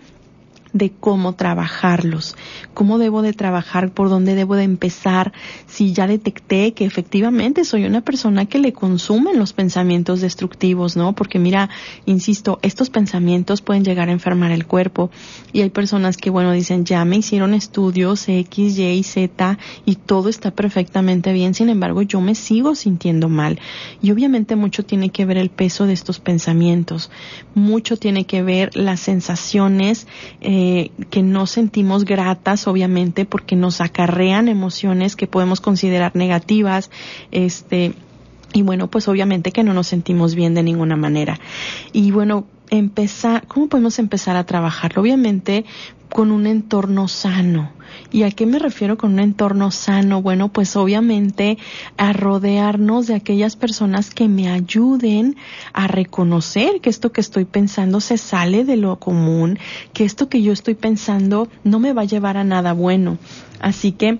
de 0.74 0.90
cómo 0.90 1.34
trabajarlos, 1.34 2.36
cómo 2.74 2.98
debo 2.98 3.22
de 3.22 3.32
trabajar, 3.32 3.92
por 3.92 4.10
dónde 4.10 4.34
debo 4.34 4.56
de 4.56 4.64
empezar, 4.64 5.32
si 5.66 5.92
ya 5.92 6.08
detecté 6.08 6.74
que 6.74 6.84
efectivamente 6.84 7.64
soy 7.64 7.84
una 7.84 8.00
persona 8.00 8.46
que 8.46 8.58
le 8.58 8.72
consumen 8.72 9.38
los 9.38 9.52
pensamientos 9.52 10.20
destructivos, 10.20 10.96
¿no? 10.96 11.14
Porque 11.14 11.38
mira, 11.38 11.70
insisto, 12.06 12.58
estos 12.62 12.90
pensamientos 12.90 13.62
pueden 13.62 13.84
llegar 13.84 14.08
a 14.08 14.12
enfermar 14.12 14.50
el 14.50 14.66
cuerpo 14.66 15.10
y 15.52 15.60
hay 15.60 15.70
personas 15.70 16.16
que, 16.16 16.28
bueno, 16.28 16.50
dicen, 16.50 16.84
ya 16.84 17.04
me 17.04 17.18
hicieron 17.18 17.54
estudios 17.54 18.28
X, 18.28 18.76
Y, 18.76 19.02
Z 19.04 19.58
y 19.86 19.94
todo 19.94 20.28
está 20.28 20.50
perfectamente 20.50 21.32
bien, 21.32 21.54
sin 21.54 21.68
embargo, 21.68 22.02
yo 22.02 22.20
me 22.20 22.34
sigo 22.34 22.74
sintiendo 22.74 23.28
mal. 23.28 23.60
Y 24.02 24.10
obviamente 24.10 24.56
mucho 24.56 24.84
tiene 24.84 25.10
que 25.10 25.24
ver 25.24 25.36
el 25.36 25.50
peso 25.50 25.86
de 25.86 25.92
estos 25.92 26.18
pensamientos, 26.18 27.12
mucho 27.54 27.96
tiene 27.96 28.26
que 28.26 28.42
ver 28.42 28.76
las 28.76 28.98
sensaciones, 28.98 30.08
eh, 30.40 30.63
eh, 30.64 30.90
que 31.10 31.22
no 31.22 31.46
sentimos 31.46 32.04
gratas, 32.04 32.66
obviamente, 32.66 33.26
porque 33.26 33.54
nos 33.54 33.80
acarrean 33.80 34.48
emociones 34.48 35.14
que 35.14 35.26
podemos 35.26 35.60
considerar 35.60 36.16
negativas, 36.16 36.90
este, 37.30 37.94
y 38.52 38.62
bueno, 38.62 38.88
pues 38.88 39.08
obviamente 39.08 39.52
que 39.52 39.62
no 39.62 39.74
nos 39.74 39.88
sentimos 39.88 40.34
bien 40.34 40.54
de 40.54 40.62
ninguna 40.62 40.96
manera. 40.96 41.38
Y 41.92 42.10
bueno, 42.12 42.46
empezar, 42.70 43.46
¿cómo 43.46 43.68
podemos 43.68 43.98
empezar 43.98 44.36
a 44.36 44.44
trabajarlo? 44.44 45.02
Obviamente 45.02 45.64
con 46.08 46.30
un 46.30 46.46
entorno 46.46 47.08
sano. 47.08 47.72
¿Y 48.12 48.22
a 48.22 48.30
qué 48.30 48.46
me 48.46 48.58
refiero 48.58 48.96
con 48.96 49.14
un 49.14 49.20
entorno 49.20 49.70
sano? 49.70 50.22
Bueno, 50.22 50.48
pues 50.48 50.76
obviamente 50.76 51.58
a 51.96 52.12
rodearnos 52.12 53.06
de 53.06 53.14
aquellas 53.14 53.56
personas 53.56 54.10
que 54.10 54.28
me 54.28 54.48
ayuden 54.48 55.36
a 55.72 55.86
reconocer 55.86 56.80
que 56.80 56.90
esto 56.90 57.12
que 57.12 57.20
estoy 57.20 57.44
pensando 57.44 58.00
se 58.00 58.18
sale 58.18 58.64
de 58.64 58.76
lo 58.76 58.96
común, 58.98 59.58
que 59.92 60.04
esto 60.04 60.28
que 60.28 60.42
yo 60.42 60.52
estoy 60.52 60.74
pensando 60.74 61.48
no 61.64 61.78
me 61.78 61.92
va 61.92 62.02
a 62.02 62.06
llevar 62.06 62.36
a 62.36 62.44
nada 62.44 62.72
bueno. 62.72 63.18
Así 63.60 63.92
que 63.92 64.18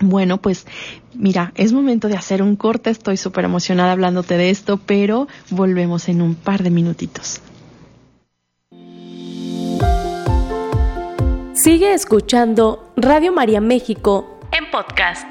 bueno, 0.00 0.38
pues 0.38 0.66
mira, 1.14 1.52
es 1.54 1.72
momento 1.72 2.08
de 2.08 2.16
hacer 2.16 2.42
un 2.42 2.56
corte, 2.56 2.90
estoy 2.90 3.16
súper 3.16 3.46
emocionada 3.46 3.92
hablándote 3.92 4.36
de 4.36 4.50
esto, 4.50 4.78
pero 4.78 5.26
volvemos 5.50 6.08
en 6.08 6.20
un 6.20 6.34
par 6.34 6.62
de 6.62 6.70
minutitos. 6.70 7.40
Sigue 11.66 11.94
escuchando 11.94 12.92
Radio 12.96 13.32
María 13.32 13.60
México 13.60 14.38
en 14.52 14.70
podcast. 14.70 15.26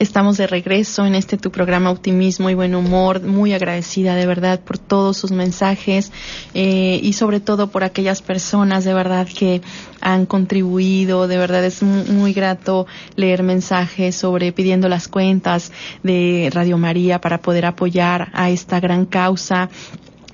Estamos 0.00 0.36
de 0.38 0.48
regreso 0.48 1.06
en 1.06 1.14
este 1.14 1.38
tu 1.38 1.52
programa 1.52 1.92
Optimismo 1.92 2.50
y 2.50 2.54
Buen 2.54 2.74
Humor. 2.74 3.22
Muy 3.22 3.52
agradecida 3.52 4.16
de 4.16 4.26
verdad 4.26 4.58
por 4.58 4.78
todos 4.78 5.16
sus 5.16 5.30
mensajes 5.30 6.10
eh, 6.52 6.98
y 7.00 7.12
sobre 7.12 7.38
todo 7.38 7.68
por 7.68 7.84
aquellas 7.84 8.22
personas 8.22 8.84
de 8.84 8.92
verdad 8.92 9.28
que 9.28 9.62
han 10.00 10.26
contribuido. 10.26 11.28
De 11.28 11.38
verdad 11.38 11.64
es 11.64 11.84
muy, 11.84 12.06
muy 12.10 12.32
grato 12.32 12.88
leer 13.14 13.44
mensajes 13.44 14.16
sobre 14.16 14.50
pidiendo 14.50 14.88
las 14.88 15.06
cuentas 15.06 15.70
de 16.02 16.50
Radio 16.52 16.76
María 16.76 17.20
para 17.20 17.40
poder 17.40 17.66
apoyar 17.66 18.30
a 18.32 18.50
esta 18.50 18.80
gran 18.80 19.06
causa 19.06 19.70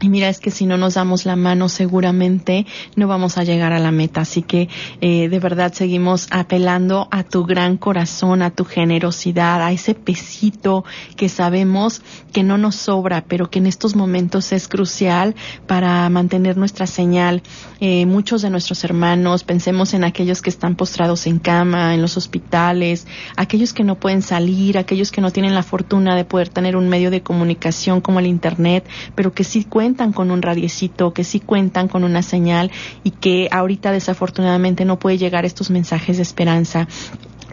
Y 0.02 0.08
mira, 0.08 0.28
es 0.28 0.40
que 0.40 0.50
si 0.50 0.66
no 0.66 0.76
nos 0.76 0.94
damos 0.94 1.26
la 1.26 1.36
mano, 1.36 1.68
seguramente 1.68 2.66
no 2.96 3.06
vamos 3.06 3.38
a 3.38 3.44
llegar 3.44 3.72
a 3.72 3.78
la 3.78 3.92
meta. 3.92 4.22
Así 4.22 4.42
que 4.42 4.68
eh, 5.00 5.28
de 5.28 5.38
verdad 5.38 5.72
seguimos 5.72 6.26
apelando 6.32 7.06
a 7.12 7.22
tu 7.22 7.44
gran 7.44 7.76
corazón, 7.76 8.42
a 8.42 8.50
tu 8.50 8.64
generosidad, 8.64 9.62
a 9.62 9.70
ese 9.70 9.94
pesito 9.94 10.84
que 11.14 11.28
sabemos 11.28 12.02
que 12.32 12.42
no 12.42 12.58
nos 12.58 12.74
sobra, 12.74 13.24
pero 13.28 13.48
que 13.48 13.60
en 13.60 13.68
estos 13.68 13.94
momentos 13.94 14.50
es 14.50 14.66
crucial 14.66 15.36
para 15.68 16.08
mantener 16.08 16.56
nuestra 16.56 16.88
señal. 16.88 17.44
Eh, 17.78 18.04
muchos 18.04 18.42
de 18.42 18.50
nuestros 18.50 18.82
hermanos, 18.82 19.44
pensemos 19.44 19.94
en 19.94 20.02
aquellos 20.02 20.42
que 20.42 20.50
están 20.50 20.74
postrados 20.74 21.28
en 21.28 21.38
cama, 21.38 21.94
en 21.94 22.02
los 22.02 22.16
hospitales, 22.16 23.06
aquellos 23.36 23.72
que 23.72 23.84
no 23.84 24.00
pueden 24.00 24.22
salir, 24.22 24.78
aquellos 24.78 25.12
que 25.12 25.20
no 25.20 25.30
tienen 25.30 25.54
la 25.54 25.62
fortuna 25.62 26.16
de 26.16 26.24
poder 26.24 26.48
tener 26.48 26.74
un 26.74 26.88
medio 26.88 27.12
de 27.12 27.22
comunicación 27.22 28.00
como 28.00 28.18
el 28.18 28.26
Internet, 28.26 28.84
pero 29.14 29.32
que 29.32 29.44
sí 29.44 29.62
cuentan 29.62 29.91
cuentan 29.92 30.14
con 30.14 30.30
un 30.30 30.40
radiecito, 30.40 31.12
que 31.12 31.22
sí 31.22 31.38
cuentan 31.38 31.86
con 31.86 32.02
una 32.02 32.22
señal 32.22 32.70
y 33.04 33.10
que 33.10 33.50
ahorita 33.52 33.92
desafortunadamente 33.92 34.86
no 34.86 34.98
puede 34.98 35.18
llegar 35.18 35.44
estos 35.44 35.68
mensajes 35.68 36.16
de 36.16 36.22
esperanza. 36.22 36.88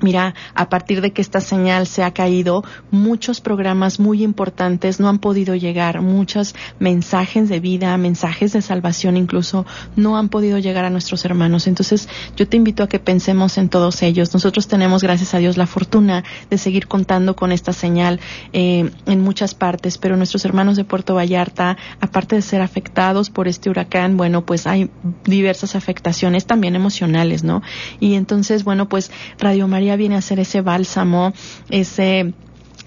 Mira, 0.02 0.34
a 0.56 0.70
partir 0.70 1.02
de 1.02 1.12
que 1.12 1.22
esta 1.22 1.42
señal 1.42 1.88
se 1.88 2.04
ha 2.04 2.12
caído, 2.12 2.64
muchos 2.92 3.42
programas 3.42 4.00
muy 4.00 4.24
importantes 4.24 5.00
no 5.00 5.10
han 5.10 5.20
podido 5.20 5.56
llegar, 5.56 6.02
muchos 6.02 6.56
mensajes 6.80 7.50
de 7.50 7.60
vida, 7.60 7.96
mensajes 7.98 8.54
de 8.54 8.62
salvación 8.62 9.18
incluso, 9.18 9.66
no 9.96 10.18
han 10.18 10.30
podido 10.30 10.58
llegar 10.58 10.86
a 10.86 10.90
nuestros 10.90 11.26
hermanos. 11.26 11.68
Entonces, 11.68 12.08
yo 12.36 12.48
te 12.48 12.58
invito 12.58 12.84
a 12.84 12.88
que 12.88 13.00
pensemos 13.00 13.58
en 13.58 13.70
todos 13.70 14.02
ellos. 14.02 14.34
Nosotros 14.34 14.68
tenemos, 14.68 15.04
gracias 15.04 15.34
a 15.34 15.40
Dios, 15.40 15.58
la 15.58 15.68
fortuna 15.68 16.24
de 16.50 16.58
seguir 16.58 16.88
contando 16.88 17.36
con 17.36 17.52
esta 17.52 17.74
señal 17.74 18.20
eh, 18.54 18.92
en 19.06 19.22
muchas 19.22 19.54
partes, 19.56 19.98
pero 19.98 20.18
nuestros 20.18 20.46
hermanos 20.46 20.78
de 20.78 20.84
Puerto 20.84 21.16
Vallarta, 21.16 21.78
aparte 22.00 22.36
de 22.36 22.42
ser 22.42 22.62
afectados 22.62 23.30
por 23.30 23.48
este 23.48 23.70
huracán, 23.70 24.18
bueno, 24.18 24.46
pues 24.46 24.68
hay 24.68 24.90
diversas 25.26 25.76
afectaciones 25.76 26.46
también 26.46 26.76
emocionales, 26.76 27.44
¿no? 27.44 27.62
Y 28.00 28.16
entonces, 28.16 28.64
bueno, 28.64 28.88
pues 28.88 29.12
Radio 29.38 29.68
María 29.68 29.89
viene 29.96 30.16
a 30.16 30.22
ser 30.22 30.40
ese 30.40 30.62
bálsamo, 30.62 31.34
ese 31.70 32.34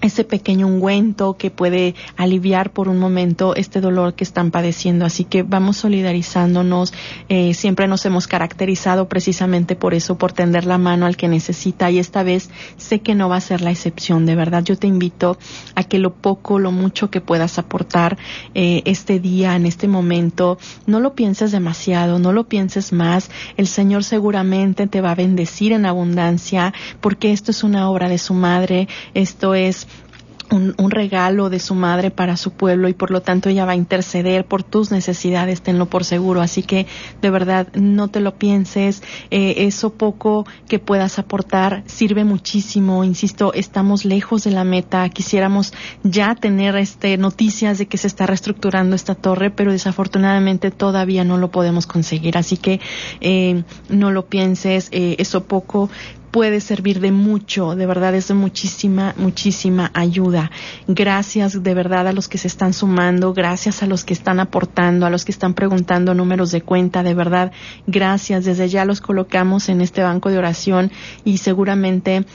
ese 0.03 0.25
pequeño 0.25 0.67
ungüento 0.67 1.37
que 1.37 1.49
puede 1.49 1.95
aliviar 2.17 2.71
por 2.71 2.89
un 2.89 2.99
momento 2.99 3.55
este 3.55 3.79
dolor 3.79 4.15
que 4.15 4.25
están 4.25 4.51
padeciendo. 4.51 5.05
Así 5.05 5.23
que 5.23 5.43
vamos 5.43 5.77
solidarizándonos. 5.77 6.93
Eh, 7.29 7.53
siempre 7.53 7.87
nos 7.87 8.05
hemos 8.05 8.27
caracterizado 8.27 9.07
precisamente 9.07 9.77
por 9.77 9.93
eso, 9.93 10.17
por 10.17 10.33
tender 10.33 10.65
la 10.65 10.77
mano 10.77 11.05
al 11.05 11.15
que 11.15 11.29
necesita. 11.29 11.89
Y 11.89 11.99
esta 11.99 12.21
vez 12.21 12.49
sé 12.75 12.99
que 12.99 13.15
no 13.15 13.29
va 13.29 13.37
a 13.37 13.41
ser 13.41 13.61
la 13.61 13.71
excepción. 13.71 14.25
De 14.25 14.35
verdad, 14.35 14.61
yo 14.63 14.77
te 14.77 14.87
invito 14.87 15.37
a 15.73 15.85
que 15.85 15.99
lo 15.99 16.13
poco, 16.13 16.59
lo 16.59 16.73
mucho 16.73 17.09
que 17.09 17.21
puedas 17.21 17.57
aportar 17.57 18.17
eh, 18.53 18.81
este 18.85 19.21
día, 19.21 19.55
en 19.55 19.65
este 19.65 19.87
momento, 19.87 20.57
no 20.85 20.99
lo 20.99 21.15
pienses 21.15 21.53
demasiado, 21.53 22.19
no 22.19 22.33
lo 22.33 22.49
pienses 22.49 22.91
más. 22.91 23.31
El 23.55 23.67
Señor 23.67 24.03
seguramente 24.03 24.87
te 24.87 24.99
va 24.99 25.11
a 25.11 25.15
bendecir 25.15 25.71
en 25.71 25.85
abundancia, 25.85 26.73
porque 26.99 27.31
esto 27.31 27.51
es 27.51 27.63
una 27.63 27.89
obra 27.89 28.09
de 28.09 28.17
su 28.17 28.33
madre. 28.33 28.89
Esto 29.13 29.55
es 29.55 29.87
un, 30.53 30.91
regalo 30.91 31.49
de 31.49 31.59
su 31.59 31.73
madre 31.73 32.11
para 32.11 32.37
su 32.37 32.51
pueblo 32.51 32.87
y 32.87 32.93
por 32.93 33.09
lo 33.09 33.21
tanto 33.21 33.49
ella 33.49 33.65
va 33.65 33.71
a 33.71 33.75
interceder 33.75 34.45
por 34.45 34.63
tus 34.63 34.91
necesidades, 34.91 35.61
tenlo 35.61 35.87
por 35.87 36.05
seguro. 36.05 36.41
Así 36.41 36.61
que 36.61 36.85
de 37.21 37.29
verdad 37.29 37.67
no 37.73 38.09
te 38.09 38.19
lo 38.19 38.35
pienses, 38.35 39.01
eh, 39.31 39.55
eso 39.57 39.93
poco 39.93 40.45
que 40.67 40.79
puedas 40.79 41.17
aportar 41.19 41.83
sirve 41.87 42.23
muchísimo. 42.23 43.03
Insisto, 43.03 43.53
estamos 43.53 44.05
lejos 44.05 44.43
de 44.43 44.51
la 44.51 44.63
meta, 44.63 45.09
quisiéramos 45.09 45.73
ya 46.03 46.35
tener 46.35 46.75
este 46.75 47.17
noticias 47.17 47.77
de 47.77 47.87
que 47.87 47.97
se 47.97 48.07
está 48.07 48.27
reestructurando 48.27 48.95
esta 48.95 49.15
torre, 49.15 49.49
pero 49.49 49.71
desafortunadamente 49.71 50.71
todavía 50.71 51.23
no 51.23 51.37
lo 51.37 51.49
podemos 51.49 51.87
conseguir. 51.87 52.37
Así 52.37 52.57
que 52.57 52.79
eh, 53.21 53.63
no 53.89 54.11
lo 54.11 54.27
pienses, 54.27 54.89
eh, 54.91 55.15
eso 55.17 55.45
poco 55.45 55.89
puede 56.33 56.61
servir 56.61 56.99
de 56.99 57.11
mucho, 57.11 57.75
de 57.75 57.85
verdad 57.85 58.15
es 58.15 58.27
de 58.27 58.33
muchísima, 58.33 59.13
muchísima 59.17 59.91
ayuda. 59.93 60.49
Gracias 60.87 61.61
de 61.61 61.73
verdad 61.75 62.07
a 62.07 62.11
los 62.11 62.27
que 62.27 62.39
se 62.39 62.47
están 62.47 62.73
sumando, 62.73 63.35
gracias 63.35 63.83
a 63.83 63.85
los 63.85 64.03
que 64.03 64.15
están 64.15 64.39
aportando, 64.39 65.05
a 65.05 65.11
los 65.11 65.25
que 65.25 65.31
están 65.31 65.53
preguntando 65.53 66.15
números 66.15 66.49
de 66.49 66.61
cuenta, 66.61 67.03
de 67.03 67.13
verdad, 67.13 67.51
gracias. 67.85 68.45
Desde 68.45 68.67
ya 68.67 68.83
los 68.83 68.99
colocamos 68.99 69.69
en 69.69 69.79
este 69.79 70.01
banco 70.01 70.31
de 70.31 70.39
oración 70.39 70.91
y 71.23 71.37
seguramente 71.37 72.25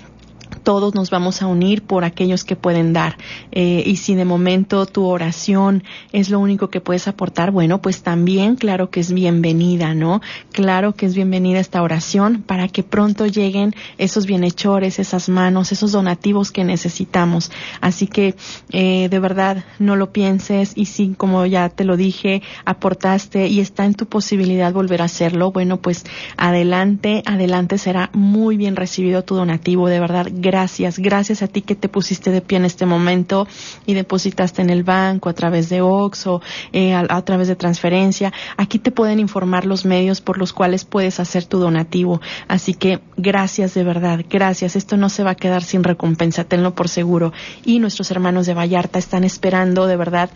todos 0.68 0.94
nos 0.94 1.09
vamos 1.09 1.40
a 1.40 1.46
unir 1.46 1.83
por 1.83 2.04
aquellos 2.04 2.44
que 2.44 2.54
pueden 2.54 2.92
dar. 2.92 3.16
Eh, 3.52 3.83
y 3.87 3.96
si 3.96 4.14
de 4.14 4.26
momento 4.26 4.85
tu 4.85 5.07
oración 5.07 5.83
es 6.12 6.28
lo 6.28 6.40
único 6.40 6.68
que 6.68 6.83
puedes 6.83 7.09
aportar, 7.09 7.52
bueno, 7.52 7.81
pues 7.81 8.02
también 8.02 8.54
claro 8.54 8.90
que 8.90 9.00
es 9.00 9.11
bienvenida, 9.11 9.94
¿no? 9.94 10.20
Claro 10.52 10.94
que 10.94 11.07
es 11.07 11.14
bienvenida 11.14 11.59
esta 11.59 11.83
oración 11.83 12.42
para 12.42 12.68
que 12.68 12.83
pronto 12.83 13.26
lleguen 13.26 13.74
esos 13.96 14.26
bienhechores, 14.26 14.98
esas 14.98 15.31
manos, 15.31 15.72
esos 15.72 15.92
donativos 15.92 16.52
que 16.52 16.64
necesitamos. 16.64 17.50
Así 17.81 18.07
que 18.07 18.35
eh, 18.70 19.09
de 19.09 19.18
verdad 19.20 19.64
no 19.78 19.96
lo 19.96 20.12
pienses 20.12 20.72
y 20.74 20.85
si, 20.85 21.14
como 21.16 21.46
ya 21.46 21.70
te 21.70 21.85
lo 21.85 21.96
dije, 21.96 22.42
aportaste 22.66 23.46
y 23.46 23.61
está 23.61 23.87
en 23.87 23.94
tu 23.94 24.04
posibilidad 24.04 24.70
volver 24.74 25.00
a 25.00 25.07
hacerlo, 25.07 25.50
bueno, 25.50 25.78
pues 25.78 26.04
adelante, 26.37 27.22
adelante 27.24 27.78
será 27.78 28.11
muy 28.12 28.59
bien 28.59 28.76
recibido 28.76 29.24
tu 29.24 29.35
donativo, 29.35 29.88
de 29.88 30.00
verdad 30.00 30.26
gracias, 30.31 30.58
gracias 30.99 31.42
a 31.42 31.49
ti 31.49 31.62
que 31.62 31.75
te 31.75 31.88
pusiste 31.88 32.31
de 32.31 32.40
pie 32.40 32.59
en 32.59 32.64
este 32.64 32.87
momento 32.87 33.47
y 33.87 33.94
depositaste 33.94 34.62
en 34.62 34.71
el 34.71 34.83
banco 34.83 35.29
a 35.29 35.35
través 35.35 35.68
de 35.68 35.81
OXO, 35.81 36.40
eh, 36.73 36.94
a, 36.94 37.23
través 37.23 37.49
de 37.49 37.57
transferencia. 37.57 38.33
Aquí 38.57 38.79
te 38.79 38.90
pueden 38.90 39.21
informar 39.21 39.66
los 39.66 39.85
medios 39.85 40.21
por 40.21 40.38
los 40.38 40.53
cuales 40.53 40.85
puedes 40.85 41.21
hacer 41.21 41.44
tu 41.44 41.59
donativo. 41.59 42.21
Así 42.49 42.75
que 42.75 43.01
gracias 43.16 43.75
de 43.75 43.85
verdad, 43.85 44.25
gracias. 44.29 44.77
Esto 44.77 44.97
no 44.97 45.09
se 45.09 45.25
va 45.25 45.31
a 45.31 45.37
quedar 45.37 45.62
sin 45.62 45.85
recompensa, 45.85 46.44
tenlo 46.44 46.75
por 46.75 46.88
seguro. 46.88 47.33
Y 47.64 47.79
nuestros 47.79 48.11
hermanos 48.11 48.47
de 48.47 48.55
Vallarta 48.55 48.99
están 48.99 49.25
esperando 49.25 49.87
de 49.87 49.97
verdad 49.97 50.31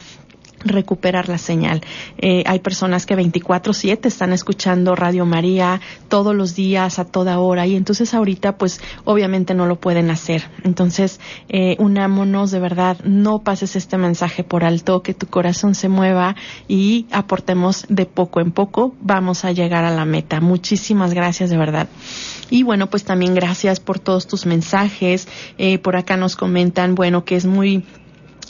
recuperar 0.65 1.29
la 1.29 1.39
señal. 1.39 1.83
Eh, 2.19 2.43
hay 2.47 2.61
personas 2.61 3.07
que 3.07 3.17
24/7 3.17 4.09
están 4.09 4.33
escuchando 4.33 4.95
Radio 4.95 5.27
María 5.27 5.81
todos 6.09 6.35
los 6.35 6.55
días, 6.55 6.99
a 6.99 7.05
toda 7.05 7.39
hora, 7.39 7.67
y 7.67 7.77
entonces 7.77 8.15
ahorita 8.15 8.57
pues 8.57 8.81
obviamente 9.05 9.55
no 9.55 9.67
lo 9.67 9.77
pueden 9.77 10.11
hacer. 10.11 10.49
Entonces, 10.65 11.21
eh, 11.49 11.77
unámonos 11.79 12.51
de 12.51 12.61
verdad, 12.61 12.99
no 13.05 13.41
pases 13.41 13.77
este 13.77 13.99
mensaje 13.99 14.45
por 14.45 14.65
alto, 14.65 15.03
que 15.03 15.15
tu 15.15 15.27
corazón 15.27 15.75
se 15.75 15.89
mueva 15.89 16.37
y 16.69 17.07
aportemos 17.11 17.87
de 17.89 18.07
poco 18.07 18.41
en 18.41 18.53
poco, 18.53 18.95
vamos 19.01 19.45
a 19.45 19.53
llegar 19.53 19.85
a 19.85 19.91
la 19.91 20.05
meta. 20.05 20.41
Muchísimas 20.41 21.15
gracias 21.15 21.51
de 21.51 21.57
verdad. 21.57 21.89
Y 22.51 22.63
bueno, 22.65 22.89
pues 22.89 23.05
también 23.05 23.35
gracias 23.35 23.81
por 23.81 23.99
todos 23.99 24.27
tus 24.27 24.47
mensajes. 24.47 25.29
Eh, 25.59 25.79
por 25.79 25.97
acá 25.97 26.17
nos 26.17 26.37
comentan, 26.37 26.95
bueno, 26.95 27.25
que 27.25 27.37
es 27.37 27.47
muy 27.47 27.85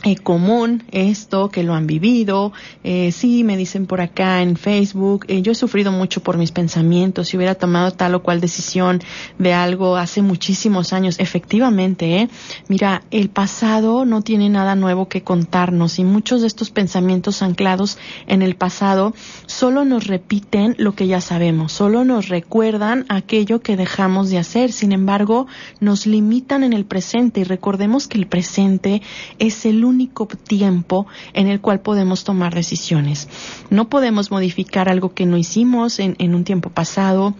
eh, 0.05 0.17
común 0.17 0.83
esto, 0.91 1.49
que 1.51 1.63
lo 1.63 1.75
han 1.75 1.87
vivido. 1.87 2.53
Eh, 2.83 3.13
sí, 3.13 3.45
me 3.45 3.57
dicen 3.57 3.87
por 3.87 4.01
acá 4.01 4.43
en 4.43 4.57
Facebook, 4.57 5.27
eh, 5.29 5.43
yo 5.43 5.53
he 5.53 5.55
sufrido 5.55 5.93
mucho 5.93 6.23
por 6.25 6.39
mis 6.39 6.51
pensamientos. 6.51 7.29
Si 7.29 7.37
hubiera 7.37 7.55
tomado 7.55 7.93
tal 7.93 8.17
o 8.17 8.23
cual 8.23 8.41
decisión 8.41 9.01
de 9.39 9.55
algo 9.55 9.97
hace 9.97 10.21
muchísimos 10.21 10.93
años, 10.93 11.21
efectivamente, 11.21 12.17
¿eh? 12.17 12.29
mira, 12.67 13.05
el 13.13 13.31
pasado 13.31 14.05
no 14.05 14.23
tiene 14.23 14.49
nada 14.49 14.75
nuevo 14.75 15.07
que 15.09 15.23
contarnos 15.23 16.01
y 16.01 16.05
muchos 16.05 16.41
de 16.41 16.49
estos 16.49 16.71
pensamientos 16.71 17.41
anclados 17.41 17.97
en 18.27 18.43
el 18.43 18.57
pasado 18.57 19.15
solo 19.47 19.85
nos 19.85 20.09
repiten 20.09 20.75
lo 20.79 20.97
que 20.97 21.07
ya 21.07 21.21
sabemos, 21.21 21.73
solo 21.73 22.05
nos 22.05 22.29
recuerdan 22.29 23.07
aquello 23.09 23.61
que 23.61 23.77
dejamos 23.77 24.31
de 24.31 24.39
hacer. 24.39 24.73
Sin 24.73 24.91
embargo, 24.91 25.47
nos 25.79 26.07
limitan 26.07 26.65
en 26.65 26.73
el 26.73 26.87
presente 26.87 27.41
y 27.41 27.45
recordemos 27.45 28.09
que 28.09 28.19
el 28.19 28.27
presente 28.27 29.01
es 29.39 29.65
el 29.65 29.85
único 29.85 29.92
tiempo 30.37 31.07
en 31.33 31.49
el 31.49 31.61
cual 31.61 31.81
podemos 31.81 32.25
tomar 32.25 32.55
decisiones. 32.55 33.29
No 33.71 33.89
podemos 33.89 34.31
modificar 34.31 34.89
algo 34.89 35.15
que 35.15 35.27
no 35.27 35.37
hicimos 35.37 35.99
en, 35.99 36.17
en 36.19 36.35
un 36.35 36.45
tiempo 36.45 36.71
pasado 36.71 37.35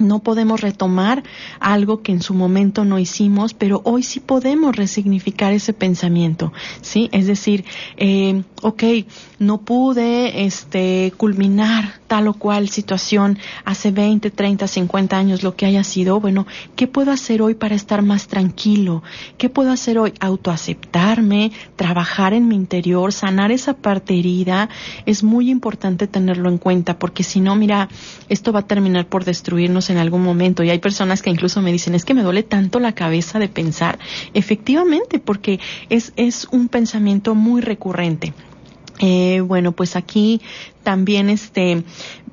no 0.00 0.20
podemos 0.20 0.60
retomar 0.60 1.22
algo 1.60 2.02
que 2.02 2.12
en 2.12 2.22
su 2.22 2.34
momento 2.34 2.84
no 2.84 2.98
hicimos, 2.98 3.54
pero 3.54 3.80
hoy 3.84 4.02
sí 4.02 4.20
podemos 4.20 4.76
resignificar 4.76 5.52
ese 5.52 5.72
pensamiento, 5.72 6.52
¿sí? 6.80 7.08
Es 7.12 7.26
decir, 7.26 7.64
eh, 7.96 8.42
ok, 8.62 8.82
no 9.38 9.62
pude 9.62 10.44
este, 10.44 11.12
culminar 11.16 12.00
tal 12.06 12.26
o 12.28 12.34
cual 12.34 12.68
situación 12.68 13.38
hace 13.64 13.92
20, 13.92 14.30
30, 14.30 14.66
50 14.66 15.16
años, 15.16 15.42
lo 15.42 15.54
que 15.54 15.66
haya 15.66 15.84
sido, 15.84 16.18
bueno, 16.18 16.46
¿qué 16.74 16.86
puedo 16.88 17.12
hacer 17.12 17.40
hoy 17.40 17.54
para 17.54 17.74
estar 17.74 18.02
más 18.02 18.26
tranquilo? 18.26 19.02
¿Qué 19.38 19.48
puedo 19.48 19.70
hacer 19.70 19.98
hoy? 19.98 20.12
Autoaceptarme, 20.18 21.52
trabajar 21.76 22.34
en 22.34 22.48
mi 22.48 22.56
interior, 22.56 23.12
sanar 23.12 23.52
esa 23.52 23.74
parte 23.74 24.18
herida. 24.18 24.68
Es 25.06 25.22
muy 25.22 25.50
importante 25.50 26.06
tenerlo 26.06 26.48
en 26.48 26.58
cuenta 26.58 26.98
porque 26.98 27.22
si 27.22 27.40
no, 27.40 27.54
mira, 27.54 27.88
esto 28.28 28.52
va 28.52 28.60
a 28.60 28.66
terminar 28.66 29.06
por 29.06 29.24
destruirnos 29.24 29.89
en 29.90 29.98
algún 29.98 30.22
momento. 30.22 30.62
Y 30.62 30.70
hay 30.70 30.78
personas 30.78 31.22
que 31.22 31.30
incluso 31.30 31.60
me 31.60 31.72
dicen, 31.72 31.94
es 31.94 32.04
que 32.04 32.14
me 32.14 32.22
duele 32.22 32.42
tanto 32.42 32.80
la 32.80 32.92
cabeza 32.94 33.38
de 33.38 33.48
pensar. 33.48 33.98
Efectivamente, 34.34 35.18
porque 35.18 35.60
es, 35.88 36.12
es 36.16 36.46
un 36.50 36.68
pensamiento 36.68 37.34
muy 37.34 37.60
recurrente. 37.60 38.32
Eh, 38.98 39.40
bueno, 39.40 39.72
pues 39.72 39.96
aquí 39.96 40.40
también 40.82 41.30
este 41.30 41.84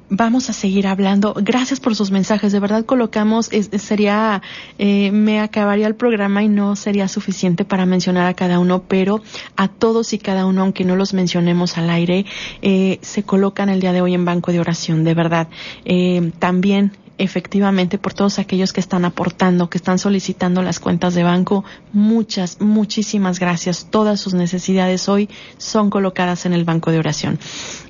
vamos 0.10 0.50
a 0.50 0.54
seguir 0.54 0.88
hablando. 0.88 1.34
Gracias 1.36 1.80
por 1.80 1.96
sus 1.96 2.12
mensajes. 2.12 2.52
De 2.52 2.60
verdad 2.60 2.86
colocamos, 2.86 3.50
sería, 3.78 4.42
eh, 4.78 5.12
me 5.12 5.40
acabaría 5.40 5.88
el 5.88 5.96
programa 5.96 6.44
y 6.44 6.50
no 6.50 6.76
sería 6.76 7.08
suficiente 7.08 7.66
para 7.66 7.86
mencionar 7.86 8.28
a 8.28 8.34
cada 8.34 8.60
uno, 8.60 8.84
pero 8.88 9.22
a 9.56 9.68
todos 9.68 10.14
y 10.14 10.20
cada 10.20 10.46
uno, 10.46 10.62
aunque 10.62 10.86
no 10.86 10.96
los 10.96 11.14
mencionemos 11.14 11.78
al 11.78 11.90
aire, 11.90 12.26
eh, 12.62 13.00
se 13.02 13.24
colocan 13.24 13.70
el 13.70 13.80
día 13.80 13.94
de 13.94 14.02
hoy 14.02 14.14
en 14.14 14.26
banco 14.26 14.52
de 14.52 14.60
oración. 14.60 15.04
De 15.04 15.14
verdad. 15.14 15.48
Eh, 15.86 16.32
también 16.40 16.92
efectivamente 17.18 17.98
por 17.98 18.14
todos 18.14 18.40
aquellos 18.40 18.74
que 18.74 18.80
están 18.80 19.06
aportando, 19.06 19.70
que 19.70 19.78
están 19.78 20.00
solicitando 20.00 20.62
las 20.62 20.80
cuentas 20.80 21.14
de 21.14 21.24
banco. 21.24 21.64
Muchas, 21.94 22.62
muchísimas 22.62 23.40
gracias. 23.40 23.88
Todas 23.90 24.20
sus 24.20 24.34
necesidades 24.34 25.10
hoy 25.10 25.30
son 25.58 25.90
colocadas 25.90 26.46
en 26.46 26.54
el 26.54 26.66
banco 26.66 26.92
de 26.92 27.00
oración. 27.00 27.40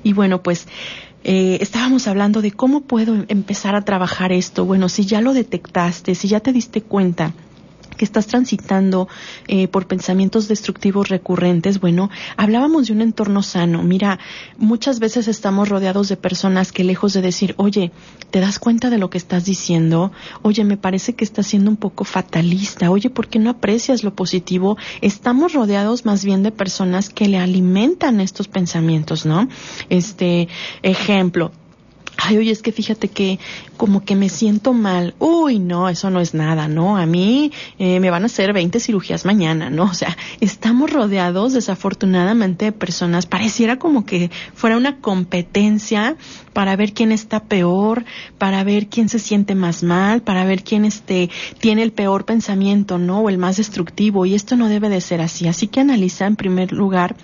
Y 0.02 0.12
bueno, 0.12 0.42
pues 0.42 0.66
eh, 1.24 1.58
estábamos 1.60 2.06
hablando 2.08 2.42
de 2.42 2.52
cómo 2.52 2.82
puedo 2.82 3.14
empezar 3.28 3.74
a 3.74 3.82
trabajar 3.82 4.32
esto. 4.32 4.64
Bueno, 4.64 4.88
si 4.88 5.04
ya 5.04 5.20
lo 5.20 5.32
detectaste, 5.34 6.14
si 6.14 6.28
ya 6.28 6.40
te 6.40 6.52
diste 6.52 6.82
cuenta 6.82 7.34
que 7.98 8.06
estás 8.06 8.26
transitando 8.26 9.08
eh, 9.46 9.68
por 9.68 9.86
pensamientos 9.86 10.48
destructivos 10.48 11.10
recurrentes, 11.10 11.80
bueno, 11.80 12.08
hablábamos 12.38 12.86
de 12.86 12.94
un 12.94 13.02
entorno 13.02 13.42
sano. 13.42 13.82
Mira, 13.82 14.18
muchas 14.56 15.00
veces 15.00 15.28
estamos 15.28 15.68
rodeados 15.68 16.08
de 16.08 16.16
personas 16.16 16.72
que 16.72 16.84
lejos 16.84 17.12
de 17.12 17.20
decir, 17.20 17.54
oye, 17.58 17.92
¿te 18.30 18.40
das 18.40 18.58
cuenta 18.58 18.88
de 18.88 18.96
lo 18.96 19.10
que 19.10 19.18
estás 19.18 19.44
diciendo? 19.44 20.12
Oye, 20.40 20.64
me 20.64 20.78
parece 20.78 21.14
que 21.14 21.24
estás 21.24 21.46
siendo 21.46 21.70
un 21.70 21.76
poco 21.76 22.04
fatalista. 22.04 22.90
Oye, 22.90 23.10
¿por 23.10 23.28
qué 23.28 23.38
no 23.38 23.50
aprecias 23.50 24.02
lo 24.02 24.14
positivo? 24.14 24.78
Estamos 25.02 25.52
rodeados 25.52 26.06
más 26.06 26.24
bien 26.24 26.42
de 26.42 26.52
personas 26.52 27.10
que 27.10 27.28
le 27.28 27.38
alimentan 27.38 28.20
estos 28.20 28.48
pensamientos, 28.48 29.26
¿no? 29.26 29.48
Este 29.90 30.48
ejemplo, 30.82 31.52
ay, 32.20 32.36
oye, 32.36 32.50
es 32.50 32.62
que 32.62 32.72
fíjate 32.72 33.08
que 33.08 33.38
como 33.76 34.04
que 34.04 34.16
me 34.16 34.28
siento 34.28 34.74
mal. 34.74 35.14
Uy, 35.20 35.60
no, 35.60 35.88
eso 35.88 36.10
no 36.10 36.20
es 36.20 36.34
nada, 36.34 36.66
¿no? 36.66 36.96
A 36.96 37.06
mí 37.06 37.52
eh, 37.78 38.00
me 38.00 38.10
van 38.10 38.24
a 38.24 38.26
hacer 38.26 38.52
20 38.52 38.80
cirugías 38.80 39.24
mañana, 39.24 39.70
¿no? 39.70 39.84
O 39.84 39.94
sea, 39.94 40.16
estamos 40.40 40.92
rodeados 40.92 41.52
desafortunadamente 41.52 42.66
de 42.66 42.72
personas, 42.72 43.26
pareciera 43.26 43.78
como 43.78 44.04
que 44.04 44.30
fuera 44.52 44.76
una 44.76 44.96
competencia 44.96 46.16
para 46.52 46.74
ver 46.74 46.92
quién 46.92 47.12
está 47.12 47.44
peor, 47.44 48.04
para 48.36 48.64
ver 48.64 48.88
quién 48.88 49.08
se 49.08 49.20
siente 49.20 49.54
más 49.54 49.84
mal, 49.84 50.20
para 50.22 50.44
ver 50.44 50.64
quién 50.64 50.84
este, 50.84 51.30
tiene 51.60 51.84
el 51.84 51.92
peor 51.92 52.24
pensamiento, 52.24 52.98
¿no? 52.98 53.20
O 53.20 53.28
el 53.28 53.38
más 53.38 53.58
destructivo. 53.58 54.26
Y 54.26 54.34
esto 54.34 54.56
no 54.56 54.68
debe 54.68 54.88
de 54.88 55.00
ser 55.00 55.20
así. 55.20 55.46
Así 55.46 55.68
que 55.68 55.80
analiza 55.80 56.26
en 56.26 56.34
primer 56.34 56.72
lugar 56.72 57.14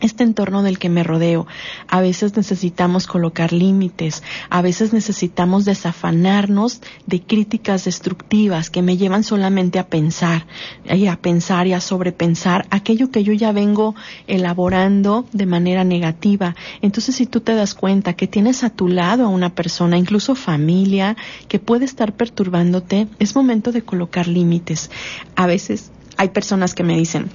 este 0.00 0.24
entorno 0.24 0.62
del 0.62 0.78
que 0.78 0.88
me 0.88 1.02
rodeo. 1.02 1.46
A 1.88 2.00
veces 2.00 2.36
necesitamos 2.36 3.06
colocar 3.06 3.52
límites, 3.52 4.22
a 4.50 4.62
veces 4.62 4.92
necesitamos 4.92 5.64
desafanarnos 5.64 6.80
de 7.06 7.22
críticas 7.22 7.84
destructivas 7.84 8.70
que 8.70 8.82
me 8.82 8.96
llevan 8.96 9.24
solamente 9.24 9.78
a 9.78 9.88
pensar, 9.88 10.46
y 10.84 11.06
a 11.06 11.16
pensar 11.16 11.66
y 11.66 11.72
a 11.72 11.80
sobrepensar 11.80 12.66
aquello 12.70 13.10
que 13.10 13.24
yo 13.24 13.32
ya 13.32 13.52
vengo 13.52 13.94
elaborando 14.26 15.26
de 15.32 15.46
manera 15.46 15.84
negativa. 15.84 16.54
Entonces, 16.82 17.16
si 17.16 17.26
tú 17.26 17.40
te 17.40 17.54
das 17.54 17.74
cuenta 17.74 18.14
que 18.14 18.26
tienes 18.26 18.64
a 18.64 18.70
tu 18.70 18.88
lado 18.88 19.24
a 19.24 19.28
una 19.28 19.54
persona, 19.54 19.98
incluso 19.98 20.34
familia, 20.34 21.16
que 21.48 21.58
puede 21.58 21.84
estar 21.84 22.12
perturbándote, 22.14 23.08
es 23.18 23.34
momento 23.34 23.72
de 23.72 23.82
colocar 23.82 24.28
límites. 24.28 24.90
A 25.36 25.46
veces 25.46 25.90
hay 26.16 26.28
personas 26.30 26.74
que 26.74 26.84
me 26.84 26.96
dicen, 26.96 27.30